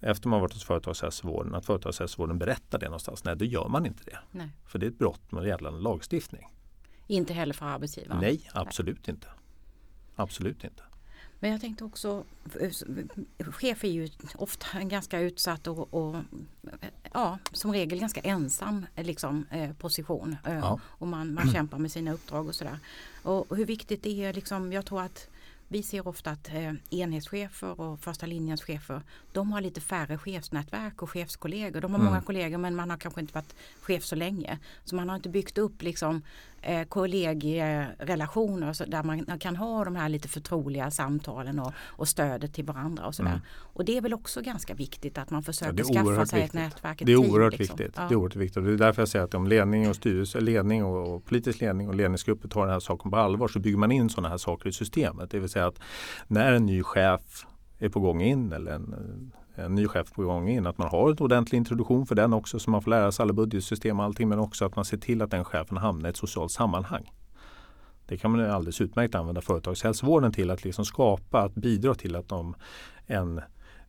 efter 0.00 0.28
man 0.28 0.40
varit 0.40 0.52
hos 0.52 0.64
företagshälsovården 0.64 1.54
att 1.54 1.66
företagshälsovården 1.66 2.38
berättar 2.38 2.78
det 2.78 2.86
någonstans. 2.86 3.24
Nej, 3.24 3.36
då 3.36 3.44
gör 3.44 3.68
man 3.68 3.86
inte 3.86 4.04
det. 4.04 4.18
Nej. 4.30 4.48
För 4.66 4.78
det 4.78 4.86
är 4.86 4.90
ett 4.90 4.98
brott 4.98 5.32
med 5.32 5.46
gällande 5.46 5.80
lagstiftning. 5.80 6.46
Inte 7.06 7.32
heller 7.34 7.54
för 7.54 7.66
arbetsgivaren. 7.66 8.20
Nej, 8.20 8.50
absolut 8.52 9.08
inte. 9.08 9.26
Absolut 10.16 10.64
inte. 10.64 10.82
Men 11.40 11.50
jag 11.50 11.60
tänkte 11.60 11.84
också, 11.84 12.24
chef 13.38 13.84
är 13.84 13.88
ju 13.88 14.08
ofta 14.34 14.78
en 14.78 14.88
ganska 14.88 15.20
utsatt 15.20 15.66
och, 15.66 15.94
och 15.94 16.16
ja, 17.12 17.38
som 17.52 17.72
regel 17.72 18.00
ganska 18.00 18.20
ensam 18.20 18.86
liksom, 18.96 19.46
eh, 19.50 19.72
position. 19.72 20.36
Eh, 20.44 20.58
Ja. 20.58 20.80
Och 20.84 21.06
man, 21.06 21.34
man 21.34 21.52
kämpar 21.52 21.78
med 21.78 21.92
sina 21.92 22.12
uppdrag 22.12 22.46
och 22.46 22.54
sådär. 22.54 22.78
Och 23.22 23.56
hur 23.56 23.64
viktigt 23.64 24.02
det 24.02 24.24
är, 24.24 24.32
liksom, 24.32 24.72
jag 24.72 24.86
tror 24.86 25.02
att 25.02 25.28
vi 25.68 25.82
ser 25.82 26.08
ofta 26.08 26.30
att 26.30 26.48
eh, 26.48 26.72
enhetschefer 26.90 27.80
och 27.80 28.00
första 28.00 28.26
linjens 28.26 28.62
chefer 28.62 29.02
de 29.32 29.52
har 29.52 29.60
lite 29.60 29.80
färre 29.80 30.18
chefsnätverk 30.18 31.02
och 31.02 31.10
chefskollegor. 31.10 31.80
De 31.80 31.92
har 31.92 31.98
Mm. 32.00 32.12
många 32.12 32.22
kollegor 32.22 32.58
men 32.58 32.76
man 32.76 32.90
har 32.90 32.96
kanske 32.96 33.20
inte 33.20 33.34
varit 33.34 33.54
chef 33.80 34.04
så 34.04 34.16
länge. 34.16 34.58
Så 34.84 34.96
man 34.96 35.08
har 35.08 35.16
inte 35.16 35.28
byggt 35.28 35.58
upp 35.58 35.82
liksom, 35.82 36.22
eh, 36.62 36.84
kollegierelationer 36.84 38.72
så 38.72 38.84
där 38.84 39.02
man 39.02 39.38
kan 39.38 39.56
ha 39.56 39.84
de 39.84 39.96
här 39.96 40.08
lite 40.08 40.28
förtroliga 40.28 40.90
samtalen 40.90 41.58
och, 41.58 41.72
och 41.78 42.08
stödet 42.08 42.54
till 42.54 42.64
varandra 42.64 43.06
och 43.06 43.14
sådär. 43.14 43.30
Mm. 43.30 43.42
Och 43.72 43.84
det 43.84 43.96
är 43.96 44.00
väl 44.00 44.14
också 44.14 44.40
ganska 44.40 44.74
viktigt 44.74 45.18
att 45.18 45.30
man 45.30 45.42
försöker 45.42 45.80
är 45.80 45.94
skaffa 45.94 46.26
sig 46.26 46.40
viktigt. 46.40 46.60
ett 46.60 46.72
nätverk, 46.72 46.98
Det 47.04 47.12
är 47.12 47.16
team, 47.18 47.30
oerhört 47.30 47.58
liksom. 47.58 47.76
viktigt. 47.76 47.94
Ja. 47.96 48.02
Det 48.08 48.14
är 48.14 48.16
oerhört 48.16 48.36
viktigt. 48.36 48.56
Och 48.56 48.62
det 48.62 48.72
är 48.72 48.76
därför 48.76 49.02
jag 49.02 49.08
säger 49.08 49.24
att 49.24 49.34
om 49.34 49.46
ledning 49.46 49.88
och 49.88 49.96
styrelse, 49.96 50.40
ledning 50.40 50.84
och, 50.84 51.14
och 51.14 51.24
politisk 51.24 51.60
ledning 51.60 51.88
och 51.88 51.94
ledningsgrupper 51.94 52.48
tar 52.48 52.60
den 52.60 52.70
här 52.70 52.80
saken 52.80 53.10
på 53.10 53.16
allvar 53.16 53.48
så 53.48 53.58
bygger 53.58 53.78
man 53.78 53.92
in 53.92 54.10
sådana 54.10 54.28
här 54.28 54.38
saker 54.38 54.68
i 54.68 54.72
systemet. 54.72 55.30
Det 55.30 55.38
vill 55.38 55.48
säga 55.48 55.66
att 55.66 55.80
när 56.26 56.52
en 56.52 56.66
ny 56.66 56.82
chef 56.82 57.46
är 57.78 57.88
på 57.88 58.00
gång 58.00 58.22
in 58.22 58.52
eller 58.52 58.72
en, 58.72 59.32
en 59.58 59.74
ny 59.74 59.88
chef 59.88 60.12
på 60.12 60.22
gång 60.22 60.48
in 60.48 60.66
att 60.66 60.78
man 60.78 60.88
har 60.88 61.12
ett 61.12 61.20
ordentlig 61.20 61.58
introduktion 61.58 62.06
för 62.06 62.14
den 62.14 62.32
också 62.32 62.58
så 62.58 62.70
man 62.70 62.82
får 62.82 62.90
lära 62.90 63.12
sig 63.12 63.22
alla 63.22 63.32
budgetsystem 63.32 64.00
och 64.00 64.04
allting 64.04 64.28
men 64.28 64.38
också 64.38 64.64
att 64.64 64.76
man 64.76 64.84
ser 64.84 64.96
till 64.96 65.22
att 65.22 65.30
den 65.30 65.44
chefen 65.44 65.76
hamnar 65.76 66.08
i 66.08 66.10
ett 66.10 66.16
socialt 66.16 66.52
sammanhang. 66.52 67.12
Det 68.06 68.16
kan 68.16 68.30
man 68.30 68.50
alldeles 68.50 68.80
utmärkt 68.80 69.14
använda 69.14 69.40
företagshälsovården 69.40 70.32
till 70.32 70.50
att 70.50 70.64
liksom 70.64 70.84
skapa, 70.84 71.40
att 71.40 71.54
bidra 71.54 71.94
till 71.94 72.16
att 72.16 72.28
de, 72.28 72.54
en 73.06 73.40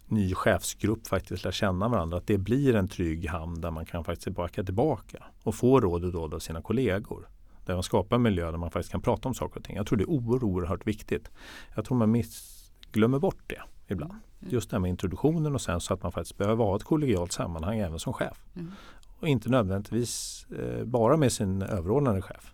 ny 0.06 0.34
chefsgrupp 0.34 1.08
faktiskt 1.08 1.44
lär 1.44 1.52
känna 1.52 1.88
varandra. 1.88 2.18
Att 2.18 2.28
det 2.28 2.38
blir 2.38 2.76
en 2.76 2.88
trygg 2.88 3.30
hamn 3.30 3.62
där 3.62 3.72
man 3.72 3.86
kan 3.86 4.04
faktiskt 4.04 4.36
backa 4.36 4.64
tillbaka 4.64 5.24
och 5.44 5.56
få 5.56 5.80
råd 5.80 6.06
och 6.06 6.14
råd 6.14 6.34
av 6.34 6.40
sina 6.40 6.62
kollegor. 6.62 7.30
där 7.66 7.74
man 7.74 7.84
skapar 7.84 8.16
en 8.16 8.22
miljö 8.22 8.52
där 8.52 8.58
man 8.58 8.72
faktiskt 8.72 8.92
kan 8.92 9.02
prata 9.02 9.28
om 9.28 9.34
saker 9.34 9.60
och 9.60 9.66
ting. 9.66 9.76
Jag 9.76 9.88
tror 9.88 9.98
det 9.98 10.04
är 10.04 10.10
oerhört, 10.10 10.44
oerhört 10.44 10.88
viktigt. 10.88 11.32
Jag 11.76 11.86
tror 11.86 11.98
man 11.98 12.12
miss, 12.12 12.72
glömmer 12.92 13.20
bort 13.20 13.44
det 13.48 13.62
ibland. 13.92 14.12
Mm. 14.12 14.54
Just 14.54 14.70
det 14.70 14.76
här 14.76 14.80
med 14.80 14.90
introduktionen 14.90 15.56
och 15.56 15.62
sen 15.62 15.80
så 15.80 15.94
att 15.94 16.04
man 16.04 16.12
faktiskt 16.12 16.38
behöver 16.38 16.64
ha 16.64 16.76
ett 16.76 16.84
kollegialt 16.84 17.32
sammanhang 17.32 17.80
även 17.80 18.00
som 18.00 18.14
chef. 18.14 18.46
Mm. 18.56 18.72
Och 19.20 19.28
inte 19.28 19.50
nödvändigtvis 19.50 20.46
eh, 20.60 20.84
bara 20.86 21.18
med 21.18 21.32
sin 21.32 21.62
överordnade 21.62 22.22
chef. 22.22 22.54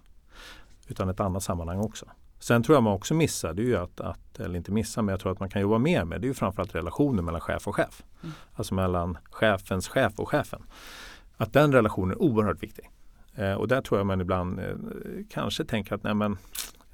Utan 0.87 1.09
ett 1.09 1.19
annat 1.19 1.43
sammanhang 1.43 1.79
också. 1.79 2.05
Sen 2.39 2.63
tror 2.63 2.75
jag 2.75 2.83
man 2.83 2.93
också 2.93 3.13
missar, 3.13 3.53
det 3.53 3.61
är 3.61 3.65
ju 3.65 3.75
att, 3.75 4.01
att, 4.01 4.39
eller 4.39 4.55
inte 4.55 4.71
missar, 4.71 5.01
men 5.01 5.13
jag 5.13 5.19
tror 5.19 5.31
att 5.31 5.39
man 5.39 5.49
kan 5.49 5.61
jobba 5.61 5.77
mer 5.77 6.03
med, 6.03 6.21
det 6.21 6.25
är 6.25 6.27
ju 6.27 6.33
framförallt 6.33 6.75
relationen 6.75 7.25
mellan 7.25 7.41
chef 7.41 7.67
och 7.67 7.75
chef. 7.75 8.03
Mm. 8.23 8.35
Alltså 8.53 8.73
mellan 8.73 9.17
chefens 9.31 9.87
chef 9.87 10.13
och 10.19 10.29
chefen. 10.29 10.63
Att 11.37 11.53
den 11.53 11.71
relationen 11.71 12.11
är 12.11 12.21
oerhört 12.21 12.63
viktig. 12.63 12.89
Eh, 13.35 13.53
och 13.53 13.67
där 13.67 13.81
tror 13.81 13.99
jag 13.99 14.07
man 14.07 14.21
ibland 14.21 14.59
eh, 14.59 14.65
kanske 15.29 15.65
tänker 15.65 15.95
att, 15.95 16.03
nej, 16.03 16.13
men, 16.13 16.37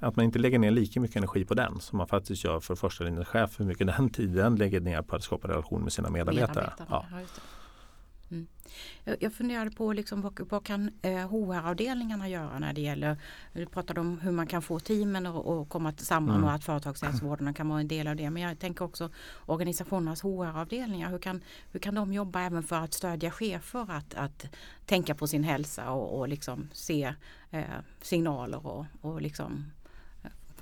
att 0.02 0.16
man 0.16 0.24
inte 0.24 0.38
lägger 0.38 0.58
ner 0.58 0.70
lika 0.70 1.00
mycket 1.00 1.16
energi 1.16 1.44
på 1.44 1.54
den 1.54 1.80
som 1.80 1.98
man 1.98 2.06
faktiskt 2.06 2.44
gör 2.44 2.60
för 2.60 2.74
första 2.74 3.04
linjens 3.04 3.28
chef. 3.28 3.60
Hur 3.60 3.64
mycket 3.64 3.86
den 3.86 4.10
tiden 4.10 4.56
lägger 4.56 4.80
ner 4.80 5.02
på 5.02 5.16
att 5.16 5.22
skapa 5.22 5.48
relation 5.48 5.82
med 5.82 5.92
sina 5.92 6.10
medarbetare. 6.10 6.72
Ja. 6.88 7.06
Mm. 8.32 8.46
Jag, 9.20 9.32
funderade 9.32 9.70
på 9.70 9.92
liksom, 9.92 10.20
vad, 10.22 10.40
vad 10.50 10.64
kan 10.64 10.90
eh, 11.02 11.28
HR-avdelningarna 11.28 12.28
göra 12.28 12.58
när 12.58 12.72
det 12.72 12.80
gäller, 12.80 13.16
du 13.52 13.66
pratade 13.66 14.00
om 14.00 14.20
hur 14.20 14.32
man 14.32 14.46
kan 14.46 14.62
få 14.62 14.80
teamen 14.80 15.26
att 15.26 15.68
komma 15.68 15.92
samman 15.96 16.36
Mm. 16.36 16.44
och 16.44 16.52
att 16.52 16.64
företagshälsovården 16.64 17.54
kan 17.54 17.68
vara 17.68 17.80
en 17.80 17.88
del 17.88 18.06
av 18.06 18.16
det. 18.16 18.30
Men 18.30 18.42
jag 18.42 18.58
tänker 18.58 18.84
också 18.84 19.10
organisationernas 19.46 20.22
HR-avdelningar, 20.22 21.10
hur 21.10 21.18
kan, 21.18 21.42
hur 21.72 21.80
kan 21.80 21.94
de 21.94 22.12
jobba 22.12 22.40
även 22.40 22.62
för 22.62 22.76
att 22.76 22.92
stödja 22.94 23.30
chefer 23.30 23.86
att, 23.90 24.14
att 24.14 24.46
tänka 24.86 25.14
på 25.14 25.26
sin 25.26 25.44
hälsa 25.44 25.90
och, 25.90 26.18
och 26.18 26.28
liksom 26.28 26.68
se 26.72 27.14
eh, 27.50 27.64
signaler 28.02 28.66
och, 28.66 28.86
och 29.00 29.22
liksom, 29.22 29.64
eh, 29.81 29.81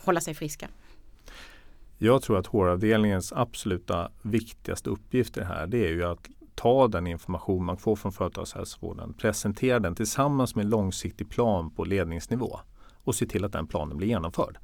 hålla 0.04 0.20
sig 0.20 0.34
friska? 0.34 0.68
Jag 1.98 2.22
tror 2.22 2.38
att 2.38 2.46
HR-avdelningens 2.46 3.32
absoluta 3.32 4.10
viktigaste 4.22 4.90
uppgifter 4.90 5.44
här 5.44 5.66
det 5.66 5.86
är 5.86 5.90
ju 5.90 6.04
att 6.04 6.28
ta 6.54 6.88
den 6.88 7.06
information 7.06 7.64
man 7.64 7.76
får 7.76 7.96
från 7.96 8.12
företagshälsovården, 8.12 9.12
presentera 9.12 9.80
den 9.80 9.94
tillsammans 9.94 10.54
med 10.54 10.64
en 10.64 10.70
långsiktig 10.70 11.30
plan 11.30 11.70
på 11.70 11.84
ledningsnivå 11.84 12.60
och 13.04 13.14
se 13.14 13.26
till 13.26 13.44
att 13.44 13.52
den 13.52 13.66
planen 13.66 13.96
blir 13.96 14.08
genomförd. 14.08 14.58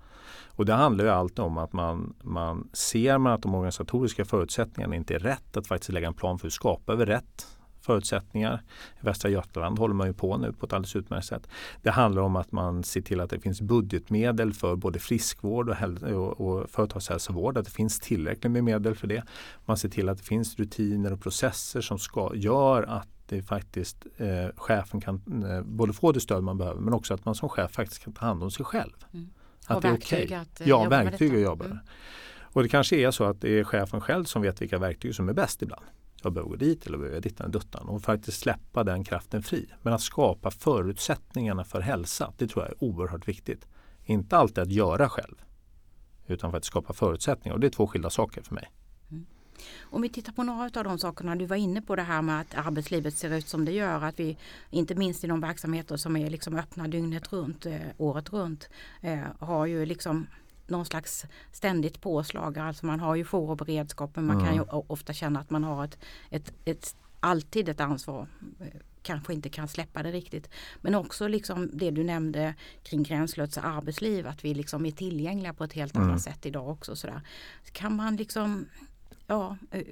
Och 0.46 0.66
det 0.66 0.74
handlar 0.74 1.04
ju 1.04 1.10
alltid 1.10 1.38
om 1.38 1.58
att 1.58 1.72
man, 1.72 2.14
man 2.22 2.68
ser 2.72 3.18
man 3.18 3.32
att 3.32 3.42
de 3.42 3.54
organisatoriska 3.54 4.24
förutsättningarna 4.24 4.96
inte 4.96 5.14
är 5.14 5.18
rätt, 5.18 5.56
att 5.56 5.66
faktiskt 5.66 5.92
lägga 5.92 6.06
en 6.06 6.14
plan 6.14 6.38
för 6.38 6.42
hur 6.46 6.50
skapar 6.50 6.96
vi 6.96 7.04
rätt 7.04 7.46
förutsättningar. 7.86 8.62
I 9.00 9.06
Västra 9.06 9.30
Götaland 9.30 9.78
håller 9.78 9.94
man 9.94 10.06
ju 10.06 10.12
på 10.12 10.36
nu 10.36 10.52
på 10.52 10.66
ett 10.66 10.72
alldeles 10.72 10.96
utmärkt 10.96 11.26
sätt. 11.26 11.48
Det 11.82 11.90
handlar 11.90 12.22
om 12.22 12.36
att 12.36 12.52
man 12.52 12.84
ser 12.84 13.00
till 13.00 13.20
att 13.20 13.30
det 13.30 13.40
finns 13.40 13.60
budgetmedel 13.60 14.52
för 14.52 14.76
både 14.76 14.98
friskvård 14.98 15.68
och, 15.68 16.02
och, 16.02 16.40
och 16.40 16.70
företagshälsovård, 16.70 17.58
att 17.58 17.64
det 17.64 17.70
finns 17.70 18.00
tillräckligt 18.00 18.52
med 18.52 18.64
medel 18.64 18.94
för 18.94 19.06
det. 19.06 19.22
Man 19.64 19.76
ser 19.76 19.88
till 19.88 20.08
att 20.08 20.18
det 20.18 20.24
finns 20.24 20.58
rutiner 20.58 21.12
och 21.12 21.20
processer 21.20 21.80
som 21.80 21.98
ska, 21.98 22.32
gör 22.34 22.82
att 22.82 23.08
det 23.26 23.42
faktiskt 23.42 24.06
eh, 24.16 24.48
chefen 24.56 25.00
kan 25.00 25.44
eh, 25.50 25.62
både 25.62 25.92
få 25.92 26.12
det 26.12 26.20
stöd 26.20 26.42
man 26.42 26.58
behöver 26.58 26.80
men 26.80 26.94
också 26.94 27.14
att 27.14 27.24
man 27.24 27.34
som 27.34 27.48
chef 27.48 27.72
faktiskt 27.72 28.04
kan 28.04 28.12
ta 28.12 28.26
hand 28.26 28.42
om 28.42 28.50
sig 28.50 28.64
själv. 28.64 28.92
Mm. 29.12 29.28
Att 29.66 29.76
Och 29.76 29.82
det 29.82 29.88
är 29.88 29.94
okej. 29.94 30.34
att, 30.34 30.60
eh, 30.60 30.68
Ja, 30.68 30.88
verktyg 30.88 31.34
att 31.34 31.40
jobba 31.40 31.64
med. 31.64 31.72
Mm. 31.72 31.84
Och 32.56 32.62
det 32.62 32.68
kanske 32.68 32.96
är 32.96 33.10
så 33.10 33.24
att 33.24 33.40
det 33.40 33.58
är 33.58 33.64
chefen 33.64 34.00
själv 34.00 34.24
som 34.24 34.42
vet 34.42 34.62
vilka 34.62 34.78
verktyg 34.78 35.14
som 35.14 35.28
är 35.28 35.32
bäst 35.32 35.62
ibland. 35.62 35.84
Jag 36.22 36.32
behöver 36.32 36.50
gå 36.50 36.56
dit 36.56 36.86
eller 36.86 36.98
behöver 36.98 37.16
jag 37.16 37.22
dittan 37.22 37.46
och 37.46 37.52
duttan 37.52 37.88
och 37.88 38.02
faktiskt 38.02 38.40
släppa 38.40 38.84
den 38.84 39.04
kraften 39.04 39.42
fri. 39.42 39.66
Men 39.82 39.92
att 39.92 40.02
skapa 40.02 40.50
förutsättningarna 40.50 41.64
för 41.64 41.80
hälsa, 41.80 42.32
det 42.36 42.48
tror 42.48 42.64
jag 42.64 42.72
är 42.72 42.84
oerhört 42.84 43.28
viktigt. 43.28 43.68
Inte 44.04 44.36
alltid 44.36 44.58
att 44.58 44.72
göra 44.72 45.08
själv, 45.08 45.34
utan 46.26 46.50
för 46.50 46.58
att 46.58 46.64
skapa 46.64 46.92
förutsättningar. 46.92 47.54
Och 47.54 47.60
det 47.60 47.66
är 47.66 47.70
två 47.70 47.86
skilda 47.86 48.10
saker 48.10 48.42
för 48.42 48.54
mig. 48.54 48.70
Mm. 49.10 49.26
Om 49.82 50.02
vi 50.02 50.08
tittar 50.08 50.32
på 50.32 50.42
några 50.42 50.64
av 50.64 50.84
de 50.84 50.98
sakerna, 50.98 51.36
du 51.36 51.46
var 51.46 51.56
inne 51.56 51.82
på 51.82 51.96
det 51.96 52.02
här 52.02 52.22
med 52.22 52.40
att 52.40 52.54
arbetslivet 52.66 53.14
ser 53.14 53.34
ut 53.34 53.48
som 53.48 53.64
det 53.64 53.72
gör, 53.72 54.04
att 54.04 54.20
vi 54.20 54.36
inte 54.70 54.94
minst 54.94 55.24
i 55.24 55.26
de 55.26 55.40
verksamheter 55.40 55.96
som 55.96 56.16
är 56.16 56.30
liksom 56.30 56.54
öppna 56.56 56.88
dygnet 56.88 57.32
runt, 57.32 57.66
eh, 57.66 57.80
året 57.98 58.32
runt, 58.32 58.68
eh, 59.00 59.20
har 59.38 59.66
ju 59.66 59.86
liksom 59.86 60.26
någon 60.66 60.86
slags 60.86 61.24
ständigt 61.52 62.00
påslag. 62.00 62.58
Alltså 62.58 62.86
man 62.86 63.00
har 63.00 63.14
ju 63.14 63.24
jour 63.24 63.50
och 63.50 63.56
beredskap 63.56 64.16
men 64.16 64.26
man 64.26 64.44
kan 64.44 64.54
ju 64.54 64.60
ofta 64.62 65.12
känna 65.12 65.40
att 65.40 65.50
man 65.50 65.64
har 65.64 65.84
ett, 65.84 65.98
ett, 66.30 66.52
ett 66.64 66.96
alltid 67.20 67.68
ett 67.68 67.80
ansvar. 67.80 68.28
Eh, 68.60 68.66
Kanske 69.02 69.32
inte 69.32 69.48
kan 69.48 69.68
släppa 69.68 70.02
det 70.02 70.12
riktigt. 70.12 70.50
Men 70.80 70.94
också 70.94 71.28
liksom 71.28 71.70
det 71.72 71.90
du 71.90 72.04
nämnde 72.04 72.54
kring 72.82 73.02
gränslösa 73.02 73.60
arbetsliv, 73.62 74.26
att 74.26 74.44
vi 74.44 74.54
liksom 74.54 74.86
är 74.86 74.90
tillgängliga 74.90 75.54
på 75.54 75.64
ett 75.64 75.72
helt 75.72 75.96
Mm. 75.96 76.08
annat 76.08 76.22
sätt 76.22 76.46
idag 76.46 76.68
också. 76.68 76.96
Sådär. 76.96 77.20
Kan 77.72 77.96
man 77.96 78.16
liksom 78.16 78.66
ja, 79.26 79.56
eh, 79.70 79.84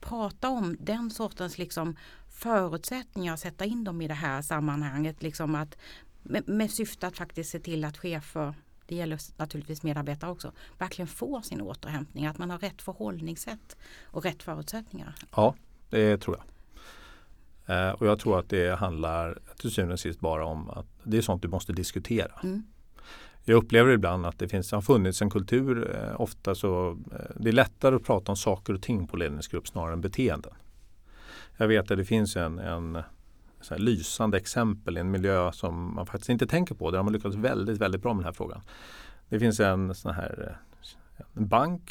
prata 0.00 0.48
om 0.48 0.76
den 0.80 1.10
sortens 1.10 1.58
liksom 1.58 1.96
förutsättningar, 2.28 3.36
sätta 3.36 3.64
in 3.64 3.84
dem 3.84 4.00
i 4.02 4.08
det 4.08 4.14
här 4.14 4.42
sammanhanget. 4.42 5.22
Liksom 5.22 5.54
att, 5.54 5.76
med, 6.22 6.48
med 6.48 6.70
syfte 6.70 7.06
att 7.06 7.16
faktiskt 7.16 7.50
se 7.50 7.58
till 7.58 7.84
att 7.84 7.98
chefer, 7.98 8.54
det 8.92 8.96
gäller 8.96 9.18
naturligtvis 9.36 9.82
medarbetare 9.82 10.30
också, 10.30 10.52
verkligen 10.78 11.06
får 11.06 11.40
sin 11.40 11.60
återhämtning. 11.60 12.26
Att 12.26 12.38
man 12.38 12.50
har 12.50 12.58
rätt 12.58 12.82
förhållningssätt 12.82 13.76
och 14.04 14.24
rätt 14.24 14.42
förutsättningar. 14.42 15.14
Ja, 15.36 15.54
det 15.90 16.18
tror 16.18 16.36
jag. 16.36 16.46
Eh, 17.66 17.92
och 17.92 18.06
jag 18.06 18.18
tror 18.18 18.38
att 18.38 18.48
det 18.48 18.78
handlar 18.78 19.38
till 19.56 19.70
syvende 19.70 19.92
och 19.92 20.00
sist 20.00 20.20
bara 20.20 20.44
om 20.44 20.70
att 20.70 20.86
det 21.02 21.16
är 21.16 21.22
sånt 21.22 21.42
du 21.42 21.48
måste 21.48 21.72
diskutera. 21.72 22.40
Mm. 22.42 22.62
Jag 23.44 23.56
upplever 23.56 23.92
ibland 23.92 24.26
att 24.26 24.38
det 24.38 24.48
finns, 24.48 24.72
har 24.72 24.80
funnits 24.80 25.22
en 25.22 25.30
kultur, 25.30 25.96
eh, 25.96 26.20
ofta 26.20 26.54
så 26.54 26.90
eh, 26.90 27.36
det 27.36 27.48
är 27.48 27.52
lättare 27.52 27.96
att 27.96 28.04
prata 28.04 28.32
om 28.32 28.36
saker 28.36 28.74
och 28.74 28.82
ting 28.82 29.06
på 29.06 29.16
ledningsgrupp 29.16 29.68
snarare 29.68 29.92
än 29.92 30.00
beteenden. 30.00 30.52
Jag 31.56 31.68
vet 31.68 31.90
att 31.90 31.98
det 31.98 32.04
finns 32.04 32.36
en, 32.36 32.58
en 32.58 33.02
så 33.62 33.76
lysande 33.76 34.36
exempel 34.36 34.96
i 34.96 35.00
en 35.00 35.10
miljö 35.10 35.52
som 35.52 35.94
man 35.94 36.06
faktiskt 36.06 36.28
inte 36.28 36.46
tänker 36.46 36.74
på. 36.74 36.90
Där 36.90 36.98
har 36.98 37.04
man 37.04 37.12
lyckats 37.12 37.36
väldigt, 37.36 37.78
väldigt 37.78 38.02
bra 38.02 38.12
med 38.14 38.18
den 38.20 38.24
här 38.24 38.32
frågan. 38.32 38.60
Det 39.28 39.38
finns 39.38 39.60
en 39.60 39.94
sån 39.94 40.14
här 40.14 40.56
eh, 41.18 41.24
en 41.36 41.48
bank 41.48 41.90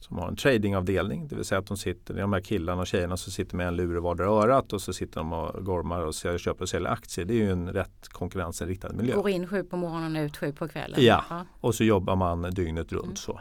som 0.00 0.18
har 0.18 0.28
en 0.28 0.36
tradingavdelning. 0.36 1.28
Det 1.28 1.36
vill 1.36 1.44
säga 1.44 1.58
att 1.58 1.66
de 1.66 1.76
sitter, 1.76 2.14
de 2.14 2.32
här 2.32 2.40
killarna 2.40 2.80
och 2.80 2.86
tjejerna 2.86 3.16
som 3.16 3.32
sitter 3.32 3.56
med 3.56 3.68
en 3.68 3.76
lur 3.76 3.96
i 3.96 4.00
vardera 4.00 4.28
örat 4.28 4.72
och 4.72 4.82
så 4.82 4.92
sitter 4.92 5.20
de 5.20 5.32
och 5.32 5.64
gormar 5.64 6.00
och 6.00 6.14
köper 6.14 6.62
och 6.62 6.68
säljer 6.68 6.90
aktier. 6.90 7.24
Det 7.24 7.34
är 7.34 7.38
ju 7.38 7.50
en 7.52 7.72
rätt 7.72 8.08
konkurrensinriktad 8.08 8.92
miljö. 8.92 9.14
Går 9.16 9.28
in 9.30 9.46
sju 9.48 9.62
på 9.64 9.76
morgonen 9.76 10.16
och 10.16 10.22
ut 10.22 10.36
sju 10.36 10.52
på 10.52 10.68
kvällen. 10.68 11.04
Ja. 11.04 11.24
Och 11.60 11.74
så 11.74 11.84
jobbar 11.84 12.16
man 12.16 12.42
dygnet 12.42 12.92
runt 12.92 13.04
Mm. 13.04 13.16
så. 13.16 13.40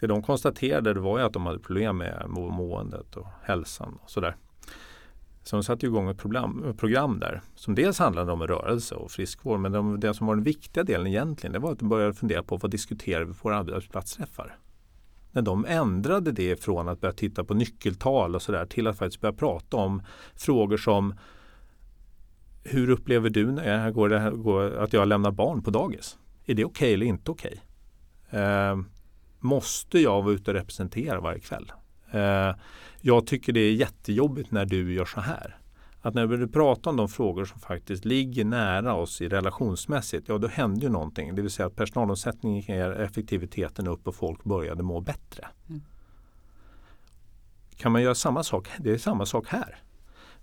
Det 0.00 0.06
de 0.06 0.22
konstaterade 0.22 0.94
var 0.94 1.18
ju 1.18 1.24
att 1.24 1.32
de 1.32 1.46
hade 1.46 1.58
problem 1.58 1.96
med 1.96 2.24
må- 2.28 2.50
måendet 2.50 3.16
och 3.16 3.26
hälsan 3.42 3.98
och 4.02 4.10
sådär. 4.10 4.36
Så 5.50 5.56
de 5.56 5.62
satte 5.62 5.86
igång 5.86 6.08
ett 6.08 6.18
program, 6.18 6.74
program 6.78 7.20
där 7.20 7.42
som 7.54 7.74
dels 7.74 7.98
handlade 7.98 8.32
om 8.32 8.46
rörelse 8.46 8.94
och 8.94 9.10
friskvård 9.10 9.60
men 9.60 9.72
de, 9.72 10.00
det 10.00 10.14
som 10.14 10.26
var 10.26 10.34
den 10.34 10.44
viktiga 10.44 10.84
delen 10.84 11.06
egentligen 11.06 11.52
det 11.52 11.58
var 11.58 11.72
att 11.72 11.78
de 11.78 11.88
började 11.88 12.14
fundera 12.14 12.42
på 12.42 12.56
vad 12.56 12.70
diskuterar 12.70 13.24
vi 13.24 13.32
på 13.32 13.38
våra 13.48 13.56
arbetsplatsträffar. 13.56 14.58
När 15.32 15.42
de 15.42 15.64
ändrade 15.68 16.32
det 16.32 16.64
från 16.64 16.88
att 16.88 17.00
börja 17.00 17.12
titta 17.12 17.44
på 17.44 17.54
nyckeltal 17.54 18.34
och 18.34 18.42
sådär 18.42 18.66
till 18.66 18.86
att 18.86 18.98
faktiskt 18.98 19.20
börja 19.20 19.32
prata 19.32 19.76
om 19.76 20.02
frågor 20.34 20.76
som 20.76 21.14
hur 22.64 22.90
upplever 22.90 23.30
du 23.30 23.52
när 23.52 23.84
jag 23.84 23.94
går, 23.94 24.08
det 24.08 24.18
här, 24.18 24.30
går, 24.30 24.76
att 24.76 24.92
jag 24.92 25.08
lämnar 25.08 25.30
barn 25.30 25.62
på 25.62 25.70
dagis? 25.70 26.18
Är 26.46 26.54
det 26.54 26.64
okej 26.64 26.94
eller 26.94 27.06
inte 27.06 27.30
okej? 27.30 27.60
Eh, 28.30 28.78
måste 29.38 29.98
jag 29.98 30.22
vara 30.22 30.34
ute 30.34 30.50
och 30.50 30.56
representera 30.56 31.20
varje 31.20 31.40
kväll? 31.40 31.72
Eh, 32.10 32.54
jag 33.00 33.26
tycker 33.26 33.52
det 33.52 33.60
är 33.60 33.72
jättejobbigt 33.72 34.50
när 34.50 34.64
du 34.64 34.94
gör 34.94 35.04
så 35.04 35.20
här. 35.20 35.56
Att 36.02 36.14
när 36.14 36.22
vi 36.22 36.28
börjar 36.28 36.46
prata 36.46 36.90
om 36.90 36.96
de 36.96 37.08
frågor 37.08 37.44
som 37.44 37.60
faktiskt 37.60 38.04
ligger 38.04 38.44
nära 38.44 38.94
oss 38.94 39.20
i 39.20 39.28
relationsmässigt, 39.28 40.28
ja 40.28 40.38
då 40.38 40.48
händer 40.48 40.82
ju 40.82 40.88
någonting. 40.88 41.34
Det 41.34 41.42
vill 41.42 41.50
säga 41.50 41.66
att 41.66 41.76
personalomsättningen 41.76 42.56
gick 42.56 42.68
ner, 42.68 42.90
effektiviteten 42.90 43.86
upp 43.86 44.08
och 44.08 44.14
folk 44.14 44.44
började 44.44 44.82
må 44.82 45.00
bättre. 45.00 45.48
Mm. 45.68 45.80
Kan 47.76 47.92
man 47.92 48.02
göra 48.02 48.14
samma 48.14 48.42
sak? 48.42 48.68
Det 48.78 48.90
är 48.90 48.98
samma 48.98 49.26
sak 49.26 49.46
här. 49.48 49.78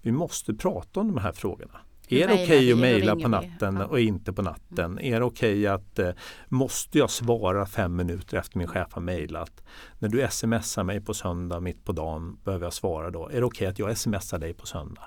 Vi 0.02 0.12
måste 0.12 0.54
prata 0.54 1.00
om 1.00 1.08
de 1.08 1.22
här 1.22 1.32
frågorna. 1.32 1.80
Är 2.08 2.28
det 2.28 2.34
okej 2.34 2.66
vi? 2.66 2.72
att 2.74 2.78
mejla 2.80 3.16
på 3.16 3.28
natten 3.28 3.76
Ja. 3.78 3.86
och 3.86 4.00
inte 4.00 4.34
på 4.34 4.42
natten? 4.42 5.00
Är 5.00 5.20
det 5.20 5.26
okej 5.26 5.68
att 5.68 6.00
eh, 6.00 6.10
måste 6.48 6.98
jag 6.98 7.10
svara 7.10 7.66
fem 7.66 7.96
minuter 7.96 8.38
efter 8.38 8.58
min 8.58 8.68
chef 8.68 8.88
har 8.94 9.02
mejlat? 9.02 9.64
När 10.00 10.10
du 10.10 10.28
smsar 10.30 10.84
mig 10.84 11.02
på 11.02 11.14
söndag 11.14 11.60
mitt 11.60 11.86
på 11.86 11.92
dagen 11.92 12.38
behöver 12.44 12.66
jag 12.66 12.74
svara 12.74 13.10
då. 13.12 13.28
Är 13.30 13.40
det 13.40 13.46
okej 13.46 13.68
att 13.68 13.80
jag 13.80 13.98
smsar 13.98 14.38
dig 14.40 14.54
på 14.54 14.66
söndag? 14.66 15.04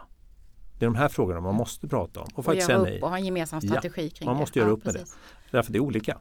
Det 0.78 0.84
är 0.84 0.88
de 0.90 0.94
här 0.94 1.08
frågorna 1.08 1.40
man 1.40 1.54
måste 1.54 1.88
prata 1.88 2.20
om 2.20 2.26
och 2.32 2.38
Och 2.38 2.44
faktiskt 2.44 2.68
göra 2.68 2.80
upp 2.96 3.02
och 3.02 3.08
ha 3.10 3.16
en 3.18 3.24
gemensam 3.24 3.60
Ja, 3.62 3.68
strategi 3.70 4.10
kring 4.10 4.26
man 4.26 4.34
det. 4.34 4.40
måste 4.40 4.58
göra 4.58 4.70
upp 4.70 4.84
med 4.84 4.94
det. 4.94 4.98
precis. 4.98 5.16
Därför 5.50 5.72
det 5.72 5.78
är 5.78 5.80
olika. 5.80 6.18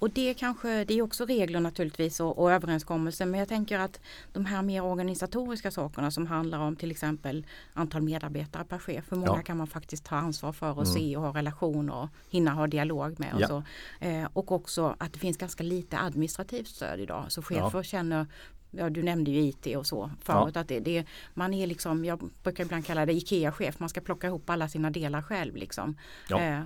Och 0.00 0.10
det 0.10 0.34
kanske, 0.34 0.84
det 0.84 0.94
är 0.98 1.02
också 1.02 1.24
regler 1.24 1.60
naturligtvis 1.60 2.20
och, 2.20 2.38
och 2.38 2.52
överenskommelser 2.52 3.26
men 3.26 3.40
jag 3.40 3.48
tänker 3.48 3.78
att 3.78 4.00
de 4.32 4.44
här 4.46 4.62
mer 4.62 4.84
organisatoriska 4.84 5.70
sakerna 5.70 6.10
som 6.10 6.26
handlar 6.26 6.58
om 6.58 6.76
till 6.76 6.90
exempel 6.90 7.46
antal 7.72 8.02
medarbetare 8.02 8.64
per 8.64 8.78
chef. 8.78 9.04
Hur 9.12 9.16
många 9.16 9.36
Ja. 9.36 9.42
kan 9.42 9.56
man 9.56 9.66
faktiskt 9.66 10.04
ta 10.04 10.16
ansvar 10.16 10.52
för 10.52 10.70
och 10.70 10.82
Mm. 10.86 10.94
se 10.94 11.16
och 11.16 11.22
ha 11.22 11.34
relationer 11.34 11.94
och 11.94 12.08
hinna 12.30 12.50
ha 12.50 12.66
dialog 12.66 13.20
med. 13.20 13.34
Och, 13.34 13.40
Ja. 13.40 13.48
så. 13.48 13.62
Eh, 14.00 14.28
och 14.32 14.52
också 14.52 14.94
att 14.98 15.12
det 15.12 15.18
finns 15.18 15.36
ganska 15.36 15.62
lite 15.62 15.98
administrativt 15.98 16.68
stöd 16.68 17.00
idag. 17.00 17.24
Så 17.28 17.42
chefer 17.42 17.82
känner 17.82 18.26
Ja, 18.70 18.90
du 18.90 19.02
nämnde 19.02 19.30
ju 19.30 19.40
IT 19.40 19.76
och 19.76 19.86
så 19.86 20.10
förut. 20.20 20.56
Att 20.56 20.68
det, 20.68 20.80
det, 20.80 21.04
man 21.34 21.54
är 21.54 21.66
liksom, 21.66 22.04
jag 22.04 22.30
brukar 22.42 22.64
ibland 22.64 22.86
kalla 22.86 23.06
det 23.06 23.12
IKEA-chef. 23.12 23.80
Man 23.80 23.88
ska 23.88 24.00
plocka 24.00 24.26
ihop 24.26 24.50
alla 24.50 24.68
sina 24.68 24.90
delar 24.90 25.22
själv. 25.22 25.56
Liksom. 25.56 25.96
Ja. 26.28 26.40
Eh, 26.40 26.60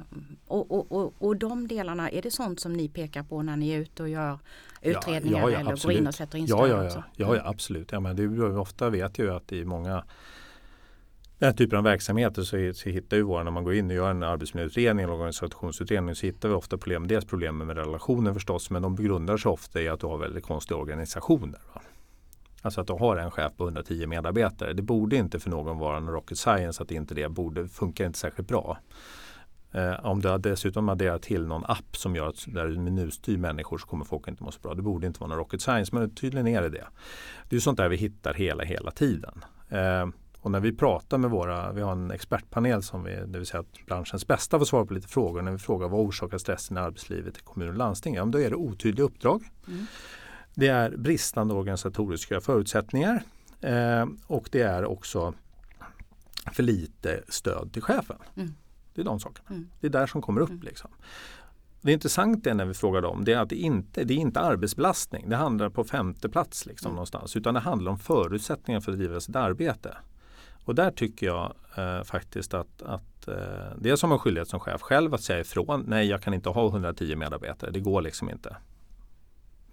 och, 0.47 0.71
och, 0.71 0.93
och, 0.93 1.15
och 1.19 1.37
de 1.37 1.69
delarna, 1.69 2.11
är 2.11 2.23
det 2.23 2.31
sånt 2.31 2.61
som 2.61 2.73
ni 2.73 2.89
pekar 2.89 3.23
på 3.23 3.43
när 3.43 3.57
ni 3.57 3.71
är 3.71 3.79
ute 3.79 4.03
och 4.03 4.09
gör 4.09 4.39
utredningar 4.83 5.41
Ja, 5.41 5.51
ja, 5.51 5.57
eller 5.57 5.65
går 5.65 5.73
absolut. 5.73 5.99
in 5.99 6.07
och 6.07 6.15
sätter 6.15 6.39
in 6.39 6.47
Ja, 6.47 6.57
stöd 6.57 6.71
ja, 6.71 6.85
ja, 6.85 7.03
ja, 7.17 7.37
ja 7.37 7.43
absolut. 7.45 7.93
Ja, 7.93 8.01
men 8.01 8.17
det 8.17 8.43
ofta 8.59 8.91
vet 8.91 9.19
jag 9.19 9.27
ju 9.27 9.35
att 9.35 9.53
i 9.53 9.65
många 9.65 10.05
den 11.39 11.47
här 11.47 11.57
typen 11.57 11.79
av 11.79 11.85
verksamheter 11.85 12.43
så, 12.43 12.73
så 12.75 12.89
hittar 12.89 13.17
ju 13.17 13.23
våra, 13.23 13.43
när 13.43 13.51
man 13.51 13.65
går 13.65 13.75
in 13.75 13.91
och 13.91 13.97
gör 13.97 14.11
en 14.11 14.23
arbetsmiljöutredning 14.23 15.05
eller 15.05 15.15
organisationsutredning 15.15 16.15
så 16.15 16.27
hittar 16.27 16.49
vi 16.49 16.55
ofta 16.55 16.79
problem. 16.79 17.07
Dels 17.09 17.25
problemen 17.25 17.67
med 17.67 17.77
relationen 17.77 18.35
förstås 18.35 18.71
men 18.71 18.83
de 18.83 18.97
grundar 18.97 19.37
sig 19.37 19.51
ofta 19.51 19.83
i 19.83 19.89
att 19.89 20.01
du 20.01 20.07
har 20.07 20.19
väldigt 20.19 20.45
konstiga 20.45 20.79
organisationer. 20.79 21.61
Va? 21.75 21.83
Alltså 22.65 22.81
att 22.81 22.87
du 22.87 22.93
har 22.93 23.17
en 23.17 23.31
chef 23.31 23.53
på 23.57 23.65
110 23.65 24.07
medarbetare. 24.07 24.73
Det 24.73 24.83
borde 24.83 25.17
inte 25.17 25.41
för 25.41 25.51
någon 25.51 25.79
vara 25.79 25.97
en 25.97 26.09
rocket 26.09 26.39
science 26.39 26.83
att 26.83 26.91
inte 26.91 27.15
det 27.15 27.29
borde, 27.29 27.69
funkar 27.69 28.07
inte 28.07 28.19
särskilt 28.19 28.49
bra. 28.49 28.79
Eh, 29.73 30.07
om 30.07 30.21
du 30.21 30.39
dessutom 30.39 30.89
adderar 30.89 31.19
till 31.19 31.47
någon 31.47 31.65
app 31.65 31.97
som 31.97 32.17
gör 32.17 32.29
att 32.29 32.45
där 32.47 32.67
du 32.67 32.79
minutstyr 32.79 33.39
människor 33.39 33.79
så 33.79 33.87
kommer 33.87 34.05
folk 34.05 34.29
inte 34.29 34.43
må 34.43 34.51
så 34.51 34.61
bra. 34.61 34.75
Det 34.75 34.83
borde 34.83 35.07
inte 35.07 35.21
vara 35.21 35.29
någon 35.29 35.39
rocket 35.39 35.63
science 35.63 35.95
men 35.95 36.15
tydligen 36.15 36.47
är 36.47 36.63
det 36.63 36.69
det. 36.69 36.87
Det 37.49 37.57
är 37.57 37.61
sånt 37.61 37.77
där 37.77 37.89
vi 37.89 37.97
hittar 37.97 38.35
hela, 38.35 38.65
hela 38.65 38.91
tiden. 38.91 39.45
Eh, 39.69 40.07
och 40.41 40.51
när 40.51 40.61
vi 40.61 40.73
pratar 40.77 41.19
med 41.19 41.31
våra, 41.31 41.73
vi 41.73 41.81
har 41.83 41.93
en 41.93 42.11
expertpanel 42.11 42.83
som 42.83 43.05
vi, 43.05 43.15
det 43.15 43.39
vill 43.39 43.47
säga 43.47 43.61
att 43.61 43.87
branschens 43.87 44.27
bästa 44.27 44.59
får 44.59 44.67
svara 44.67 44.87
på 44.87 44.95
lite 44.95 45.09
frågor. 45.09 45.43
När 45.43 45.53
vi 45.53 45.59
frågar 45.59 45.89
vad 45.89 46.01
orsakar 46.01 46.39
stressen 46.39 46.77
i 46.77 46.81
arbetslivet 46.81 47.37
i 47.37 47.41
kommuner 47.41 47.73
och 47.73 47.79
landsting? 47.79 48.15
Ja, 48.15 48.25
men 48.25 48.31
då 48.31 48.41
är 48.41 48.51
det 48.51 48.57
otydliga 48.57 49.05
uppdrag. 49.05 49.43
Mm. 49.69 49.87
Det 50.55 50.69
är 50.69 50.97
bristande 50.97 51.55
organisatoriska 51.55 52.41
förutsättningar 52.41 53.23
eh, 53.61 54.07
och 54.27 54.49
det 54.53 54.63
är 54.63 54.85
också 54.85 55.35
för 56.53 56.63
lite 56.63 57.23
stöd 57.29 57.73
till 57.73 57.83
chefen. 57.83 58.17
Mm. 58.37 58.55
Det 58.95 59.01
är 59.01 59.05
de 59.05 59.21
sakerna. 59.21 59.49
Mm. 59.51 59.69
Det 59.81 59.87
är 59.87 59.91
där 59.91 60.07
som 60.07 60.23
kommer 60.23 60.41
upp. 60.41 60.51
Mm. 60.51 60.63
Liksom. 60.63 60.91
Det 61.81 61.93
intressanta 61.93 62.51
är 62.51 62.55
när 62.55 62.65
vi 62.65 62.75
frågar 62.75 63.03
dem, 63.03 63.25
det 63.25 63.33
är 63.33 63.39
att 63.39 63.49
det 63.49 63.57
inte 63.57 64.05
det 64.05 64.15
är 64.15 64.19
inte 64.19 64.41
arbetsbelastning. 64.41 65.29
Det 65.29 65.37
handlar 65.37 65.69
på 65.71 65.85
femte 65.85 66.29
plats 66.29 66.67
liksom 66.67 66.87
Mm. 66.87 66.95
någonstans. 66.95 67.37
Utan 67.37 67.55
det 67.55 67.61
handlar 67.61 67.93
om 67.93 67.99
förutsättningar 67.99 68.81
för 68.81 68.93
att 68.93 68.99
driva 68.99 69.21
sitt 69.21 69.37
arbete. 69.37 69.97
Och 70.65 70.75
där 70.75 70.91
tycker 70.91 71.27
jag 71.27 71.55
eh, 71.77 72.03
faktiskt 72.03 72.55
att, 72.55 72.83
att 72.83 73.29
eh, 73.29 73.35
dels 73.77 74.03
har 74.03 74.09
man 74.09 74.19
skyldighet 74.19 74.49
som 74.49 74.61
chef 74.61 74.81
själv 74.83 75.15
att 75.15 75.21
säga 75.21 75.41
ifrån. 75.41 75.85
Nej, 75.87 76.07
jag 76.07 76.23
kan 76.23 76.35
inte 76.35 76.49
ha 76.49 76.69
110 76.69 77.17
medarbetare. 77.17 77.71
Det 77.71 77.81
går 77.81 78.03
liksom 78.03 78.31
inte. 78.31 78.57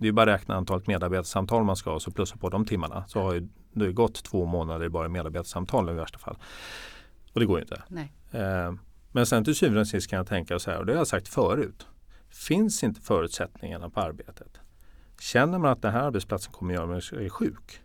Det 0.02 0.08
är 0.08 0.12
bara 0.12 0.34
att 0.34 0.42
räkna 0.42 0.56
antalet 0.56 0.88
medarbetarsamtal 0.88 1.64
man 1.64 1.76
ska 1.76 1.90
ha 1.90 1.96
och 1.96 2.02
så 2.02 2.12
plussa 2.12 2.38
på 2.38 2.50
de 2.50 2.66
timmarna. 2.66 3.04
Så 3.08 3.22
har 3.22 3.34
ju, 3.34 3.50
det 3.74 3.86
har 3.86 3.92
gått 3.92 4.24
två 4.24 4.46
månader 4.46 4.90
bara 4.90 5.06
i 5.06 5.10
medarbetarsamtal 5.10 5.90
i 5.90 5.94
värsta 5.94 6.20
fall. 6.20 6.38
Och 7.34 7.40
det 7.40 7.46
går 7.46 7.60
ju 7.60 7.64
inte. 7.64 7.84
Eh, 8.32 8.74
men 9.12 9.26
sen 9.26 9.44
till 9.44 9.56
syvende 9.56 9.82
och 9.82 9.88
sist 9.88 10.10
kan 10.10 10.18
jag 10.18 10.28
tänka 10.28 10.60
så 10.60 10.72
här, 10.72 10.80
och 10.80 10.86
det 10.86 10.92
har 10.92 10.98
jag 10.98 11.08
sagt 11.08 11.28
förut. 11.28 11.88
Finns 12.30 12.84
inte 12.84 13.02
förutsättningarna 13.02 13.90
på 13.90 14.00
arbetet. 14.00 14.60
Känner 15.20 15.58
man 15.58 15.72
att 15.72 15.82
den 15.82 15.92
här 15.92 16.02
arbetsplatsen 16.02 16.52
kommer 16.52 16.74
göra 16.74 16.86
mig 16.86 17.30
sjuk. 17.30 17.82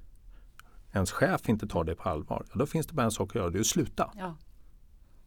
Ens 0.93 1.13
chef 1.13 1.49
inte 1.49 1.67
tar 1.67 1.85
det 1.85 1.95
på 1.95 2.09
allvar. 2.09 2.47
Ja, 2.49 2.59
då 2.59 2.67
finns 2.67 2.87
det 2.87 2.95
bara 2.95 3.05
en 3.05 3.11
sak 3.11 3.31
att 3.31 3.35
göra, 3.35 3.51
det 3.51 3.59
är 3.59 3.61
att 3.61 3.67
sluta. 3.67 4.11
Ja. 4.17 4.37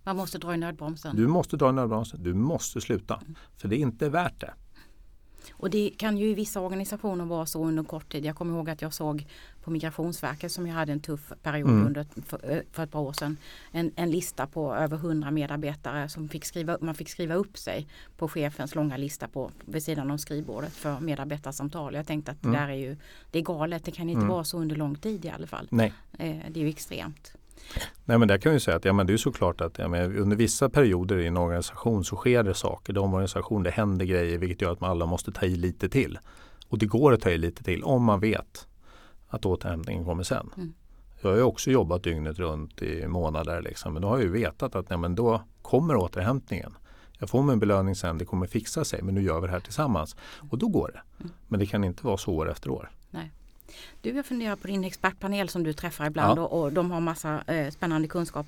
Man 0.03 0.15
måste 0.15 0.37
dra 0.37 0.53
i 0.53 0.57
nödbromsen. 0.57 1.15
Du 1.15 1.27
måste 1.27 1.57
dra 1.57 1.69
i 1.69 1.73
nödbromsen, 1.73 2.23
du 2.23 2.33
måste 2.33 2.81
sluta. 2.81 3.21
För 3.57 3.67
det 3.67 3.75
är 3.75 3.79
inte 3.79 4.09
värt 4.09 4.39
det. 4.39 4.53
Och 5.51 5.69
det 5.69 5.89
kan 5.97 6.17
ju 6.17 6.27
i 6.29 6.33
vissa 6.33 6.59
organisationer 6.61 7.25
vara 7.25 7.45
så 7.45 7.65
under 7.65 7.83
kort 7.83 8.11
tid. 8.11 8.25
Jag 8.25 8.35
kommer 8.35 8.53
ihåg 8.57 8.69
att 8.69 8.81
jag 8.81 8.93
såg 8.93 9.25
på 9.63 9.71
Migrationsverket 9.71 10.51
som 10.51 10.67
jag 10.67 10.73
hade 10.75 10.91
en 10.91 10.99
tuff 10.99 11.31
period 11.43 11.69
Mm. 11.69 11.85
under 11.87 12.05
för, 12.25 12.51
eh, 12.51 12.59
för 12.71 12.83
ett 12.83 12.91
par 12.91 12.99
år 12.99 13.13
sedan. 13.13 13.37
En, 13.71 13.91
en 13.95 14.11
lista 14.11 14.47
på 14.47 14.75
över 14.75 14.97
100 14.97 15.31
medarbetare 15.31 16.09
som 16.09 16.29
fick 16.29 16.45
skriva, 16.45 16.77
man 16.81 16.95
fick 16.95 17.09
skriva 17.09 17.35
upp 17.35 17.57
sig 17.57 17.87
på 18.17 18.27
chefens 18.27 18.75
långa 18.75 18.97
lista 18.97 19.27
på, 19.27 19.51
vid 19.65 19.83
sidan 19.83 20.11
om 20.11 20.17
skrivbordet 20.17 20.73
för 20.73 20.99
medarbetarsamtal. 20.99 21.93
Jag 21.93 22.07
tänkte 22.07 22.31
att 22.31 22.43
Mm. 22.43 22.53
det 22.53 22.59
där 22.59 22.69
är 22.69 22.73
ju 22.77 22.97
det 23.31 23.39
är 23.39 23.43
galet. 23.43 23.85
Det 23.85 23.91
kan 23.91 24.09
inte 24.09 24.17
Mm. 24.19 24.29
vara 24.29 24.43
så 24.43 24.57
under 24.57 24.75
lång 24.75 24.95
tid 24.95 25.25
i 25.25 25.29
alla 25.29 25.47
fall. 25.47 25.67
Nej. 25.71 25.93
Eh, 26.17 26.37
det 26.49 26.59
är 26.59 26.63
ju 26.63 26.69
extremt. 26.69 27.33
Nej 28.05 28.17
men 28.17 28.27
där 28.27 28.37
kan 28.37 28.53
vi 28.53 28.59
säga 28.59 28.77
att 28.77 28.85
ja, 28.85 28.93
men 28.93 29.07
det 29.07 29.13
är 29.13 29.17
såklart 29.17 29.61
att 29.61 29.77
ja, 29.77 29.87
men 29.87 30.17
under 30.17 30.37
vissa 30.37 30.69
perioder 30.69 31.17
i 31.17 31.27
en 31.27 31.37
organisation 31.37 32.03
så 32.03 32.15
sker 32.15 32.43
det 32.43 32.53
saker. 32.53 32.93
De 32.93 33.13
organisation, 33.13 33.63
det 33.63 33.71
händer 33.71 34.05
grejer 34.05 34.37
vilket 34.37 34.61
gör 34.61 34.71
att 34.71 34.81
man 34.81 34.89
alla 34.89 35.05
måste 35.05 35.31
ta 35.31 35.45
i 35.45 35.55
lite 35.55 35.89
till. 35.89 36.19
Och 36.67 36.77
det 36.77 36.85
går 36.85 37.13
att 37.13 37.21
ta 37.21 37.29
i 37.29 37.37
lite 37.37 37.63
till 37.63 37.83
om 37.83 38.03
man 38.03 38.19
vet 38.19 38.67
att 39.27 39.45
återhämtningen 39.45 40.05
kommer 40.05 40.23
sen. 40.23 40.49
Mm. 40.57 40.73
Jag 41.21 41.29
har 41.29 41.37
ju 41.37 41.43
också 41.43 41.71
jobbat 41.71 42.03
dygnet 42.03 42.39
runt 42.39 42.81
i 42.81 43.07
månader 43.07 43.61
liksom, 43.61 43.93
men 43.93 44.01
då 44.01 44.07
har 44.07 44.17
jag 44.17 44.23
ju 44.23 44.31
vetat 44.31 44.75
att 44.75 44.85
ja, 44.89 44.97
men 44.97 45.15
då 45.15 45.41
kommer 45.61 45.95
återhämtningen. 45.95 46.73
Jag 47.19 47.29
får 47.29 47.43
min 47.43 47.59
belöning 47.59 47.95
sen, 47.95 48.17
det 48.17 48.25
kommer 48.25 48.47
fixa 48.47 48.85
sig 48.85 49.01
men 49.01 49.15
nu 49.15 49.21
gör 49.21 49.39
vi 49.39 49.47
det 49.47 49.53
här 49.53 49.59
tillsammans. 49.59 50.15
Och 50.51 50.57
då 50.57 50.67
går 50.67 50.91
det. 50.93 51.01
Mm. 51.23 51.31
Men 51.47 51.59
det 51.59 51.65
kan 51.65 51.83
inte 51.83 52.05
vara 52.05 52.17
så 52.17 52.33
år 52.33 52.51
efter 52.51 52.69
år. 52.69 52.91
Du, 54.01 54.09
jag 54.09 54.25
funderar 54.25 54.55
på 54.55 54.67
din 54.67 54.83
expertpanel 54.83 55.49
som 55.49 55.63
du 55.63 55.73
träffar 55.73 56.05
ibland 56.07 56.39
Ja. 56.39 56.43
och, 56.43 56.61
och 56.63 56.73
de 56.73 56.91
har 56.91 56.99
massa 56.99 57.43
eh, 57.47 57.71
spännande 57.71 58.07
kunskap. 58.07 58.47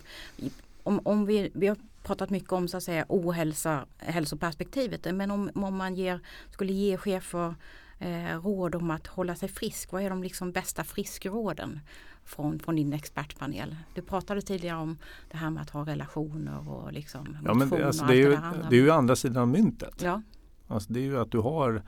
Om, 0.83 1.01
om 1.03 1.25
vi, 1.25 1.51
vi 1.53 1.67
har 1.67 1.77
pratat 2.03 2.29
mycket 2.29 2.51
om 2.51 2.67
så 2.67 2.77
att 2.77 2.83
säga 2.83 3.05
ohälsa, 3.09 3.85
hälsoperspektivet, 3.97 5.15
men 5.15 5.31
om, 5.31 5.51
om 5.55 5.75
man 5.77 5.95
ger, 5.95 6.19
skulle 6.51 6.73
ge 6.73 6.97
chefer 6.97 7.55
eh, 7.99 8.41
råd 8.43 8.75
om 8.75 8.91
att 8.91 9.07
hålla 9.07 9.35
sig 9.35 9.49
frisk, 9.49 9.91
vad 9.91 10.01
är 10.01 10.09
de 10.09 10.23
liksom 10.23 10.51
bästa 10.51 10.83
friskråden 10.83 11.79
från, 12.25 12.59
från 12.59 12.75
din 12.75 12.93
expertpanel? 12.93 13.75
Du 13.95 14.01
pratade 14.01 14.41
tidigare 14.41 14.77
om 14.77 14.97
det 15.31 15.37
här 15.37 15.49
med 15.49 15.61
att 15.63 15.69
ha 15.69 15.85
relationer 15.85 16.69
och 16.69 16.93
liksom 16.93 17.37
Ja, 17.45 17.53
men 17.53 17.67
motion 17.67 17.79
det, 17.79 17.87
alltså, 17.87 18.03
och 18.03 18.07
det, 18.09 18.13
är 18.13 18.17
ju, 18.17 18.37
det 18.69 18.75
är 18.75 18.81
ju 18.81 18.91
andra 18.91 19.15
sidan 19.15 19.41
av 19.41 19.47
myntet. 19.47 20.01
Ja, 20.01 20.21
Alltså 20.67 20.93
det 20.93 20.99
är 20.99 21.03
ju 21.03 21.19
att 21.19 21.31
du 21.31 21.37
har 21.37 21.81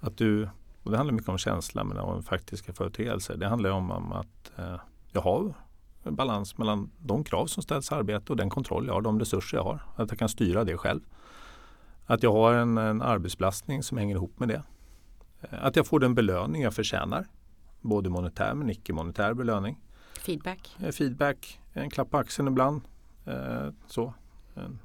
att 0.00 0.16
du, 0.16 0.48
och 0.82 0.90
det 0.90 0.96
handlar 0.96 1.14
mycket 1.14 1.28
om 1.28 1.38
känsla 1.38 1.84
men 1.84 1.98
om 1.98 2.22
faktiska 2.22 2.72
företeelser. 2.72 3.36
Det 3.36 3.48
handlar 3.48 3.70
om, 3.70 3.90
om 3.90 4.12
att 4.12 4.52
eh, 4.58 4.76
jag 5.12 5.20
har 5.20 5.54
balans 6.04 6.58
mellan 6.58 6.90
de 6.98 7.24
krav 7.24 7.46
som 7.46 7.62
ställs 7.62 7.90
i 7.92 7.94
arbete 7.94 8.32
och 8.32 8.36
den 8.36 8.50
kontroll 8.50 8.86
jag 8.86 8.94
har, 8.94 9.00
de 9.00 9.18
resurser 9.18 9.56
jag 9.56 9.64
har. 9.64 9.82
Att 9.96 10.10
jag 10.10 10.18
kan 10.18 10.28
styra 10.28 10.64
det 10.64 10.76
själv. 10.76 11.00
Att 12.06 12.22
jag 12.22 12.32
har 12.32 12.54
en, 12.54 12.78
en 12.78 13.02
arbetsbelastning 13.02 13.82
som 13.82 13.98
hänger 13.98 14.14
ihop 14.16 14.38
med 14.40 14.48
det. 14.48 14.62
Eh, 15.40 15.64
Att 15.64 15.76
jag 15.76 15.86
får 15.86 16.00
den 16.00 16.14
belöning 16.14 16.62
jag 16.62 16.74
förtjänar. 16.74 17.26
Både 17.80 18.10
monetär 18.10 18.54
men 18.54 18.70
icke-monetär 18.70 19.34
belöning. 19.34 19.80
feedback. 20.26 20.76
Eh, 20.80 20.90
Feedback, 20.90 21.60
en 21.72 21.90
klapp 21.90 22.10
på 22.10 22.18
axeln 22.18 22.48
ibland. 22.48 22.80
Eh, 23.26 23.68
så. 23.86 24.14
En, 24.54 24.78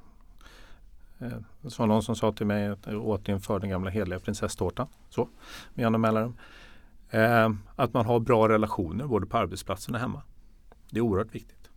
eh, 1.18 1.38
det 1.60 1.78
var 1.78 1.86
någon 1.86 2.02
som 2.02 2.16
sa 2.16 2.32
till 2.32 2.46
mig 2.46 2.68
att 2.68 2.86
jag 2.86 3.06
återinför 3.06 3.58
den 3.58 3.70
gamla 3.70 3.90
heliga 3.90 4.20
prinsesstårtan. 4.20 4.86
Så, 5.08 5.28
med 5.74 5.82
jämna 5.82 5.98
mellanrum. 5.98 6.36
Eh, 7.10 7.50
att 7.76 7.94
man 7.94 8.06
har 8.06 8.20
bra 8.20 8.48
relationer 8.48 9.06
både 9.06 9.26
på 9.26 9.36
arbetsplatsen 9.36 9.94
och 9.94 10.00
hemma. 10.00 10.22
Det 10.90 10.98
är 10.98 11.02
oerhört 11.02 11.34
viktigt. 11.34 11.70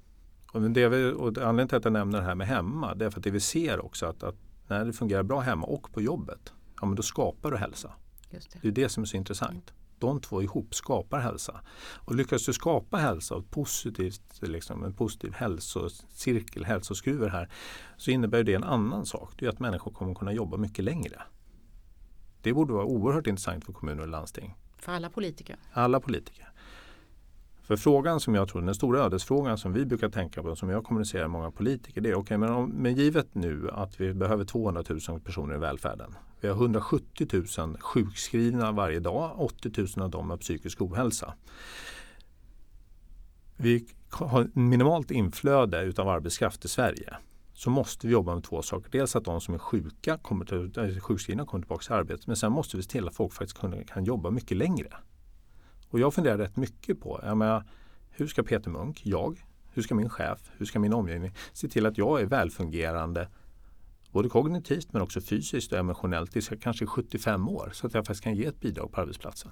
Och 0.52 0.62
det 0.62 0.90
vi, 0.90 1.12
och 1.12 1.28
anledningen 1.28 1.68
till 1.68 1.78
att 1.78 1.84
jag 1.84 1.94
nämner 1.94 2.20
det 2.20 2.26
här 2.26 2.36
med 2.36 2.48
hemma 2.48 2.96
det 2.96 3.06
är 3.06 3.10
för 3.10 3.20
att 3.20 3.24
det 3.24 3.32
vi 3.32 3.40
ser 3.40 3.86
också 3.86 4.06
att, 4.06 4.24
att 4.24 4.36
när 4.68 4.86
det 4.86 4.94
fungerar 4.94 5.24
bra 5.24 5.40
hemma 5.40 5.66
och 5.66 5.94
på 5.94 6.02
jobbet 6.02 6.54
ja, 6.82 6.86
men 6.86 6.96
då 6.96 7.04
skapar 7.04 7.52
du 7.52 7.58
hälsa. 7.58 7.92
Just 8.30 8.52
det. 8.52 8.60
Det 8.62 8.68
är 8.68 8.72
det 8.72 8.90
som 8.90 9.04
är 9.04 9.08
så 9.08 9.18
intressant. 9.18 9.74
De 10.02 10.22
två 10.22 10.42
ihop 10.42 10.76
skapar 10.76 11.20
hälsa. 11.20 11.62
Och 12.06 12.16
lyckas 12.16 12.46
du 12.46 12.54
skapa 12.54 12.98
hälsa 12.98 13.36
och 13.36 13.50
positivt, 13.52 14.42
liksom, 14.42 14.84
en 14.84 14.94
positiv 14.94 15.34
hälsocirkel, 15.34 16.66
hälsoskruvar 16.66 17.30
här, 17.30 17.50
så 17.98 18.12
innebär 18.12 18.44
det 18.44 18.54
en 18.54 18.64
annan 18.64 19.06
sak. 19.06 19.34
Det 19.38 19.46
är 19.46 19.50
att 19.50 19.60
människor 19.60 19.92
kommer 19.92 20.16
kunna 20.16 20.34
jobba 20.34 20.58
mycket 20.58 20.86
längre. 20.86 21.22
Det 22.42 22.54
borde 22.54 22.74
vara 22.74 22.86
oerhört 22.86 23.28
intressant 23.28 23.66
för 23.66 23.74
kommuner 23.74 24.02
och 24.02 24.10
landsting. 24.10 24.56
För 24.78 24.92
alla 24.92 25.10
politiker. 25.10 25.56
Alla 25.74 26.00
politiker. 26.00 26.51
För 27.72 27.78
frågan 27.78 28.20
som 28.20 28.36
jag 28.36 28.50
tror, 28.50 28.62
den 28.62 28.76
stora 28.76 29.00
ödesfrågan 29.00 29.58
som 29.58 29.74
vi 29.74 29.86
brukar 29.86 30.10
tänka 30.10 30.44
på, 30.44 30.56
som 30.56 30.70
jag 30.70 30.84
kommunicerar 30.84 31.22
med 31.24 31.32
många 31.32 31.52
politiker, 31.52 32.02
det 32.02 32.10
är 32.10 32.14
okej, 32.14 32.22
okay, 32.22 32.38
men, 32.38 32.50
om, 32.50 32.70
men 32.70 32.96
givet 32.96 33.36
nu 33.36 33.70
att 33.72 34.02
vi 34.02 34.14
behöver 34.14 34.46
200 34.46 34.84
000 35.10 35.20
personer 35.20 35.56
i 35.56 35.58
välfärden. 35.58 36.16
Vi 36.42 36.48
har 36.48 36.56
170 36.56 37.28
000 37.58 37.78
sjukskrivna 37.80 38.72
varje 38.72 39.00
dag, 39.00 39.36
80 39.38 39.72
000 39.78 39.88
av 40.06 40.10
dem 40.10 40.30
har 40.30 40.38
psykisk 40.38 40.82
ohälsa. 40.82 41.34
Vi 43.58 43.86
har 44.10 44.50
minimalt 44.54 45.12
inflöde 45.12 45.82
utav 45.82 46.10
arbetskraft 46.10 46.66
i 46.66 46.68
Sverige. 46.68 47.16
så 47.54 47.70
måste 47.70 48.08
vi 48.08 48.14
jobba 48.14 48.34
med 48.34 48.44
två 48.44 48.62
saker. 48.62 48.92
Dels 48.92 49.16
att 49.16 49.26
de 49.26 49.42
som 49.42 49.54
är 49.54 49.60
sjuka 49.60 50.18
kommer 50.18 50.46
till, 50.46 50.80
äh, 50.80 51.00
sjukskrivna 51.00 51.46
kommer 51.46 51.64
tillbaka 51.64 51.84
till 51.84 51.94
arbetet. 51.94 52.28
Men 52.28 52.36
sen 52.36 52.52
måste 52.52 52.78
vi 52.78 52.84
se 52.84 52.90
till 52.90 53.08
att 53.08 53.16
folk 53.16 53.34
faktiskt 53.34 53.60
kan, 53.60 53.84
kan 53.84 54.04
jobba 54.04 54.30
mycket 54.30 54.58
längre. 54.58 54.94
Och 55.92 56.00
jag 56.00 56.14
funderar 56.14 56.38
rätt 56.38 56.58
mycket 56.58 57.00
på 57.00 57.20
jag 57.24 57.38
menar, 57.38 57.64
hur 58.10 58.28
ska 58.28 58.44
Peter 58.44 58.70
Munk, 58.70 59.02
jag, 59.06 59.46
hur 59.74 59.82
ska 59.82 59.96
min 59.96 60.10
chef, 60.10 60.40
hur 60.58 60.66
ska 60.66 60.80
min 60.80 60.94
omgivning 60.94 61.34
se 61.54 61.68
till 61.68 61.86
att 61.86 61.98
jag 61.98 62.22
är 62.22 62.26
välfungerande 62.26 63.28
både 64.12 64.30
kognitivt 64.30 64.94
men 64.94 65.02
också 65.02 65.22
fysiskt 65.22 65.72
och 65.72 65.80
emotionellt 65.80 66.32
tills 66.32 66.52
jag 66.52 66.62
kanske 66.62 66.86
är 66.86 66.88
75 66.88 67.50
år 67.50 67.70
så 67.74 67.88
att 67.88 67.94
jag 67.94 68.06
faktiskt 68.06 68.24
kan 68.24 68.36
ge 68.36 68.46
ett 68.46 68.60
bidrag 68.60 68.92
på 68.92 69.02
arbetsplatsen. 69.02 69.52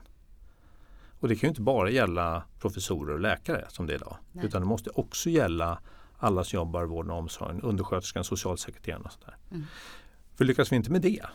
Och 1.19 1.27
det 1.27 1.35
kan 1.35 1.47
ju 1.47 1.49
inte 1.49 1.61
bara 1.61 1.89
gälla 1.89 2.43
professorer 2.59 3.13
och 3.13 3.19
läkare 3.19 3.65
som 3.69 3.87
det 3.87 3.93
är 3.93 3.95
idag. 3.95 4.17
Nej. 4.31 4.45
Utan 4.45 4.61
det 4.61 4.67
måste 4.67 4.89
också 4.89 5.29
gälla 5.29 5.81
alla 6.17 6.43
som 6.43 6.57
jobbar 6.57 6.83
i 6.83 6.87
vården 6.87 7.11
och 7.11 7.17
omsorgen, 7.17 7.61
undersköterskan, 7.61 8.23
socialsekreteraren 8.23 9.01
och 9.05 9.11
sådär. 9.11 9.37
Mm. 9.51 9.63
För 10.35 10.45
lyckas 10.45 10.71
vi 10.71 10.75
inte 10.75 10.91
med 10.91 11.01
det 11.01 11.25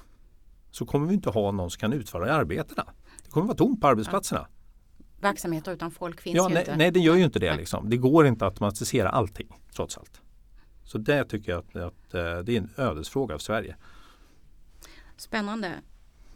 så 0.71 0.87
kommer 0.87 1.07
vi 1.07 1.15
inte 1.15 1.31
ha 1.31 1.51
någon 1.51 1.71
som 1.71 1.81
kan 1.81 1.93
utföra 1.93 2.35
arbetena. 2.35 2.87
Det 3.25 3.31
kommer 3.31 3.47
vara 3.47 3.57
tomt 3.57 3.81
på 3.81 3.87
arbetsplatserna. 3.87 4.47
Verksamheter 5.25 5.73
utan 5.73 5.91
folk 5.91 6.21
finns 6.21 6.37
Ja, 6.37 6.49
ju 6.49 6.55
nej, 6.55 6.63
inte. 6.63 6.77
nej, 6.77 6.91
det 6.91 7.01
gör 7.01 7.15
ju 7.15 7.25
inte 7.25 7.39
det. 7.39 7.57
Liksom. 7.57 7.91
Det 7.91 7.97
går 7.97 8.27
inte 8.27 8.47
att 8.47 8.53
automatisera 8.53 9.09
allting 9.09 9.49
trots 9.77 9.99
allt. 9.99 10.21
Så 10.85 10.99
det 10.99 11.25
tycker 11.25 11.53
jag 11.53 11.59
att, 11.59 11.77
att 11.77 12.15
eh, 12.15 12.39
det 12.39 12.53
är 12.53 12.59
en 12.59 12.71
ödesfråga 12.77 13.35
för 13.35 13.43
Sverige. 13.43 13.77
Spännande. 15.17 15.73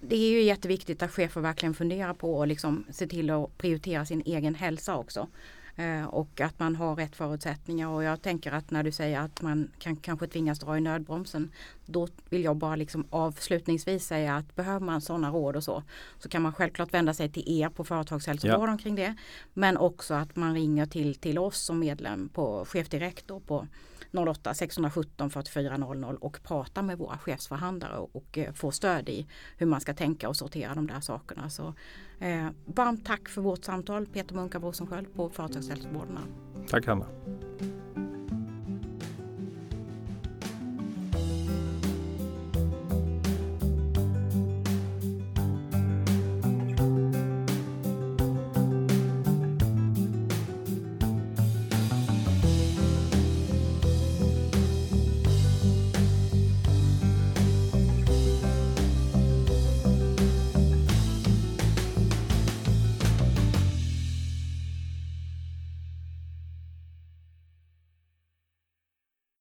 Det 0.00 0.16
är 0.16 0.30
ju 0.30 0.42
jätteviktigt 0.42 1.02
att 1.02 1.10
chefer 1.10 1.40
verkligen 1.40 1.74
funderar 1.74 2.14
på 2.14 2.38
och 2.38 2.46
liksom 2.46 2.84
se 2.90 3.06
till 3.06 3.30
att 3.30 3.58
prioritera 3.58 4.06
sin 4.06 4.22
egen 4.26 4.54
hälsa 4.54 4.96
också. 4.96 5.28
Eh, 5.78 6.04
och 6.04 6.40
att 6.40 6.58
man 6.58 6.76
har 6.76 6.96
rätt 6.96 7.16
förutsättningar 7.16 7.88
och 7.88 8.04
jag 8.04 8.22
tänker 8.22 8.52
att 8.52 8.70
när 8.70 8.82
du 8.82 8.92
säger 8.92 9.20
att 9.20 9.42
man 9.42 9.70
kan 9.78 9.96
kanske 9.96 10.26
tvingas 10.26 10.58
dra 10.58 10.78
i 10.78 10.80
nödbromsen. 10.80 11.50
Då 11.86 12.08
vill 12.28 12.44
jag 12.44 12.56
bara 12.56 12.76
liksom 12.76 13.06
avslutningsvis 13.10 14.06
säga 14.06 14.36
att 14.36 14.56
behöver 14.56 14.86
man 14.86 15.00
sådana 15.00 15.30
råd 15.30 15.56
och 15.56 15.64
så 15.64 15.82
så 16.18 16.28
kan 16.28 16.42
man 16.42 16.52
självklart 16.52 16.94
vända 16.94 17.14
sig 17.14 17.28
till 17.28 17.60
er 17.60 17.68
på 17.68 17.84
företagshälsovården 17.84 18.78
kring 18.78 18.94
det. 18.94 19.14
Men 19.54 19.76
också 19.76 20.14
att 20.14 20.36
man 20.36 20.54
ringer 20.54 20.86
till, 20.86 21.14
till 21.14 21.38
oss 21.38 21.60
som 21.60 21.78
medlem 21.78 22.28
på 22.28 22.64
chefdirekt 22.64 23.28
då 23.28 23.40
på 23.40 23.66
08 24.12 24.54
617 24.54 25.30
4400 25.30 26.16
och 26.20 26.42
prata 26.42 26.82
med 26.82 26.98
våra 26.98 27.18
chefsförhandlare 27.18 27.98
och, 27.98 28.16
och 28.16 28.38
eh, 28.38 28.70
stöd 28.70 29.08
i 29.08 29.26
hur 29.56 29.66
man 29.66 29.80
ska 29.80 29.94
tänka 29.94 30.28
och 30.28 30.36
sortera 30.36 30.74
de 30.74 30.86
där 30.86 31.00
sakerna. 31.00 31.50
Så, 31.50 31.74
eh, 32.20 32.48
varmt 32.64 33.04
tack 33.04 33.28
för 33.28 33.42
vårt 33.42 33.64
samtal 33.64 34.06
Peter 34.06 34.34
Munkabo 34.34 34.68
Rosensköld 34.68 35.14
på 35.14 35.30
Företagshälsovården. 35.30 36.18
Tack 36.68 36.86
Hanna. 36.86 37.06